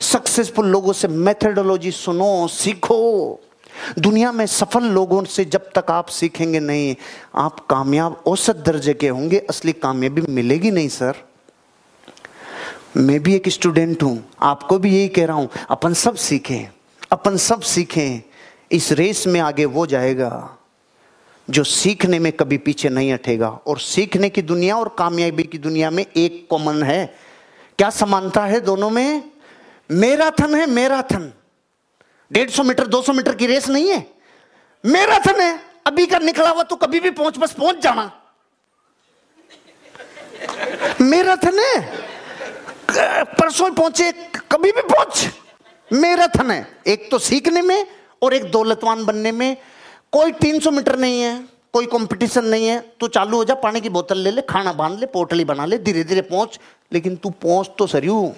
सक्सेसफुल 0.00 0.66
लोगों 0.66 0.92
से 0.92 1.08
मेथडोलॉजी 1.08 1.90
सुनो, 1.90 2.48
सीखो। 2.48 3.40
दुनिया 3.98 4.32
में 4.32 4.46
सफल 4.46 4.84
लोगों 4.84 5.24
से 5.24 5.44
जब 5.44 5.70
तक 5.74 5.90
आप 5.90 6.08
सीखेंगे 6.08 6.60
नहीं, 6.60 6.94
आप 7.34 7.60
कामयाब 7.66 8.22
औसत 8.26 8.56
दर्जे 8.56 8.94
के 8.94 9.08
होंगे, 9.08 9.38
असली 9.38 9.72
कामयाबी 9.72 10.22
मिलेगी 10.28 10.70
नहीं, 10.70 10.88
सर। 10.88 11.16
मैं 12.96 13.22
भी 13.22 13.34
एक 13.34 13.48
स्टूडेंट 13.48 14.02
हूँ, 14.02 14.24
आपको 14.42 14.78
भी 14.78 14.96
यही 14.96 15.08
कह 15.08 15.26
रहा 15.26 15.36
हूँ, 15.36 15.48
अपन 15.70 15.94
सब 15.94 16.14
सीखें, 16.14 16.68
अपन 17.12 17.36
सब 17.36 17.60
सीखें, 17.60 18.22
इस 18.72 18.92
रेस 18.92 19.26
में 19.26 19.40
आगे 19.40 19.64
वो 19.64 19.86
जाएगा, 19.86 20.58
जो 21.50 21.64
सीखने 21.64 22.18
में 22.18 22.32
कभी 22.32 22.58
पीछे 22.58 22.88
नहीं 22.88 23.12
हटेगा। 23.12 23.48
और 23.48 23.78
सीखने 23.78 24.28
की 24.28 24.42
दुनिया 24.42 24.76
और 24.76 24.94
कामयाबी 24.98 25.42
की 25.42 25.58
दुनिया 25.58 25.90
में 25.90 26.06
एक 26.16 26.46
कॉमन 26.50 26.82
है। 26.82 27.14
क्या 27.78 27.90
समानता 27.90 28.44
है 28.44 28.60
दोनों 28.60 28.90
में? 28.90 29.31
मैराथन 29.90 30.54
है 30.54 30.66
मैराथन 30.66 31.32
डेढ़ 32.30 32.50
सौ 32.50 32.62
मीटर, 32.62 32.86
दो 32.86 33.02
सौ 33.02 33.12
मीटर 33.12 33.34
की 33.34 33.46
रेस 33.46 33.68
नहीं 33.68 33.88
है। 33.88 34.06
मैराथन 34.84 35.40
है। 35.40 35.58
अभी 35.86 36.06
का 36.06 36.18
निकला 36.18 36.48
हुआ 36.50 36.62
तो 36.62 36.76
कभी 36.76 37.00
भी 37.00 37.10
पहुँच, 37.10 37.38
बस 37.38 37.52
पहुँच 37.52 37.78
जाना। 37.78 38.10
मैराथन 41.00 41.58
है। 41.58 41.80
परसों 43.24 43.70
पहुँचे, 43.70 44.10
कभी 44.52 44.72
भी 44.72 44.82
पहुँच। 44.82 45.28
मैराथन 45.90 46.50
है। 46.50 46.66
एक 46.86 47.10
तो 47.10 47.18
सीखने 47.18 47.62
में 47.62 47.86
और 48.22 48.34
एक 48.34 48.50
दौलतवान 48.50 49.04
बनने 49.04 49.32
में। 49.32 49.56
कोई 50.12 50.32
300 50.32 50.70
मीटर 50.70 50.98
नहीं 50.98 51.20
है, 51.22 51.48
कोई 51.72 51.86
कंपटीशन 51.86 52.44
नहीं 52.44 52.66
है। 52.66 52.80
तू 53.00 53.08
चालू 53.08 53.36
हो 53.36 53.44
जा, 53.44 53.54
पानी 53.54 53.80
की 53.80 53.88
बोतल 53.88 54.18
ले 54.18 54.30
ले, 54.30 54.42
खाना 54.42 54.72
बाँध 54.72 54.98
ले, 55.00 55.06
पोटली 55.06 55.44
बना 55.44 55.66
ले 55.66 55.78
धीरे 55.78 56.04
धीरे 56.04 56.22
पहुँच। 56.22 56.58
लेकिन 56.92 57.16
तू 57.16 57.30
पहुँच 57.30 57.70
तो 57.78 57.86
सरियू। 57.86 58.32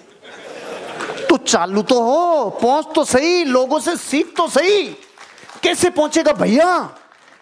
तू 1.35 1.38
चालू 1.38 1.83
तो 1.83 2.03
हो, 2.03 2.51
पहुँच 2.51 2.87
तो 2.94 3.05
सही, 3.05 3.44
लोगों 3.44 3.81
से 3.81 3.97
सीख 3.97 4.37
तो 4.37 4.49
सही। 4.49 4.85
कैसे 5.62 5.90
पहुंचेगा 5.90 6.33
भैया? 6.33 6.97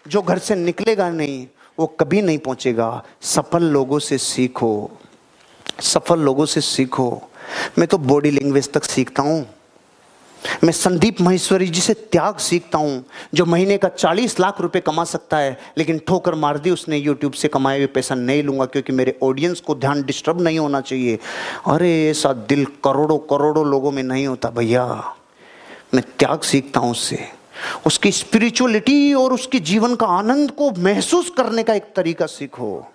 जो 0.07 0.21
घर 0.21 0.37
से 0.37 0.55
निकलेगा 0.55 1.09
नहीं, 1.09 1.47
वो 1.79 1.87
कभी 1.87 2.21
नहीं 2.21 2.37
पहुंचेगा। 2.37 3.03
सफल 3.21 3.63
लोगों 3.63 3.99
से 3.99 4.17
सीखो। 4.17 4.91
सफल 5.81 6.19
लोगों 6.19 6.45
से 6.45 6.61
सीखो। 6.61 7.21
मैं 7.79 7.87
तो 7.87 7.97
बॉडी 7.97 8.31
लैंग्वेज 8.31 8.73
तक 8.73 8.83
सीखता 8.83 9.23
हूँ। 9.23 9.52
मैं 10.63 10.71
संदीप 10.71 11.21
महेश्वरी 11.21 11.67
जी 11.67 11.81
से 11.81 11.93
त्याग 11.93 12.37
सीखता 12.37 12.77
हूँ, 12.77 13.05
जो 13.33 13.45
महीने 13.45 13.77
का 13.77 13.87
40 13.87 14.39
लाख 14.39 14.61
रुपए 14.61 14.79
कमा 14.79 15.03
सकता 15.03 15.37
है, 15.37 15.57
लेकिन 15.77 16.01
ठोकर 16.07 16.35
मार 16.35 16.57
दी 16.57 16.69
उसने 16.69 16.97
यूट्यूब 16.97 17.33
से 17.33 17.47
कमाए 17.47 17.77
हुए 17.77 17.87
पैसा 17.87 18.15
नहीं 18.15 18.43
लूँगा, 18.43 18.65
क्योंकि 18.65 18.93
मेरे 18.93 19.19
ऑडियंस 19.23 19.59
को 19.59 19.75
ध्यान 19.75 20.03
डिस्टर्ब 20.03 20.41
नहीं 20.41 20.59
होना 20.59 20.81
चाहिए। 20.81 21.19
अरे, 21.67 22.09
ऐसा 22.09 22.33
दिल 22.33 22.65
करोड़ों 22.65 23.17
करोड़ों 23.17 23.67
लोगों 23.67 23.91
में 23.91 24.03
नहीं 24.03 24.27
होता 24.27 24.49
भैया। 24.49 25.15
मैं 25.93 26.03
त्याग 26.19 26.41
सीखता 26.41 26.79
हूँ 26.79 26.91
उससे। 26.91 27.27
उसकी 27.87 28.11
स्पिरिचुअलिटी 28.11 29.13
और 29.13 29.33
उसके 29.33 29.59
जीवन 29.59 29.95
का 29.95 30.07
आनंद 30.07 30.51
को 30.51 30.71
महसूस 30.71 31.29
करने 31.29 31.63
का 31.63 31.73
एक 31.73 31.83
तरीका 31.95 32.25
सीखो। 32.25 32.87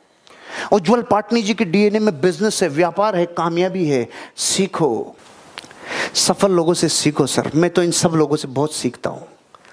उज्जवल 0.73 1.03
पाटनी 1.03 1.43
जी 1.43 1.55
के 1.55 1.65
डीएनए 1.65 1.99
में 1.99 2.21
बिज़नेस 2.21 2.63
है, 2.63 2.69
व्यापार 2.69 3.17
है, 3.17 3.27
कामयाबी 3.27 3.85
है, 3.85 4.09
सीखो। 4.37 5.17
सफल 6.15 6.53
लोगों 6.53 6.75
से 6.75 6.89
सीखो, 6.89 7.27
सर। 7.27 7.51
मैं 7.55 7.71
तो 7.71 7.83
इन 7.83 7.91
सब 7.91 8.09
लोगों 8.09 8.37
से 8.37 8.49
बहुत 8.49 8.73
सीखता 8.73 9.11
हूँ। 9.11 9.29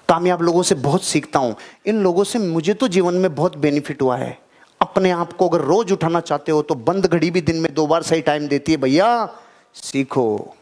कामयाब 0.10 0.41
लोगों 0.41 0.63
से 0.63 0.75
बहुत 0.75 1.04
सीखता 1.04 1.39
हूँ। 1.39 1.56
इन 1.86 2.04
लोगों 2.04 2.23
से 2.23 2.39
मुझे 2.39 2.73
तो 2.73 2.88
जीवन 2.88 3.13
में 3.13 3.36
बहुत 3.36 3.58
बेनिफिट 3.58 4.01
हुआ 4.01 4.17
है। 4.17 4.39
अपने 4.82 5.12
आप 5.12 5.34
को 5.34 5.49
अगर 5.49 5.62
रोज 5.62 5.91
उठाना 5.91 6.19
चाहते 6.19 6.51
हो 6.51 6.62
तो 6.62 6.75
बंद 6.75 7.06
घड़ी 7.06 7.32
भी 7.32 7.41
दिन 7.41 7.56
में 7.56 7.73
दो 7.73 7.88
बार 7.88 8.04
सही 8.04 8.21
टाइम 8.21 8.47
देती 8.47 8.71
है, 8.71 8.78
भैया। 8.78 9.30
सीखो। 9.73 10.56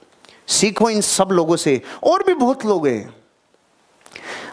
सीखो 0.47 0.89
इन 0.89 1.01
सब 1.01 1.29
लोगों 1.31 1.55
से। 1.55 1.81
और 2.03 2.23
भी 2.23 2.33
बहुत 2.33 2.65
लोग 2.65 2.87
हैं। 2.87 3.15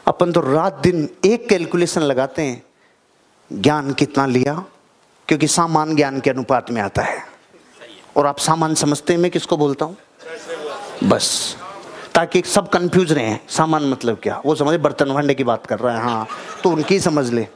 अपन 0.06 0.32
तो 0.32 0.40
रात 0.40 0.74
दिन 0.74 1.08
एक 1.24 1.48
कैलकुलेशन 1.48 2.00
लगाते 2.00 2.42
हैं। 2.42 2.62
ज्ञान 3.52 3.92
कितना 3.92 4.26
लिया? 4.26 4.64
क्योंकि 5.28 5.46
सामान 5.46 5.96
ज्ञान 5.96 6.20
के 6.20 6.30
अनुपात 6.30 6.70
में 6.70 6.82
आता 6.82 7.02
है। 7.02 7.24
और 8.16 8.26
आप 8.26 8.38
सामान 8.38 8.74
समझते 8.74 9.12
हैं, 9.12 9.20
मैं 9.20 9.30
किसको 9.30 9.56
बोलता 9.56 9.84
हूँ? 9.84 9.96
बस। 11.04 11.56
ताकि 12.14 12.42
सब 12.46 12.68
कंफ्यूज 12.68 13.12
रहे 13.12 13.36
सामान 13.48 13.84
मतलब 13.84 14.18
क्या? 14.22 14.42
वो 14.46 14.54
समझे, 14.54 14.78
बर्तन 14.78 15.12
भांडे 15.12 15.34
की 15.34 15.44
बात 15.44 15.66
कर 15.66 15.78
रहा 15.78 15.96
है 15.96 16.02
हाँ। 16.02 16.26
तो 16.64 16.70
उनकी 16.70 17.00
समझ 17.00 17.30
ले। 17.30 17.46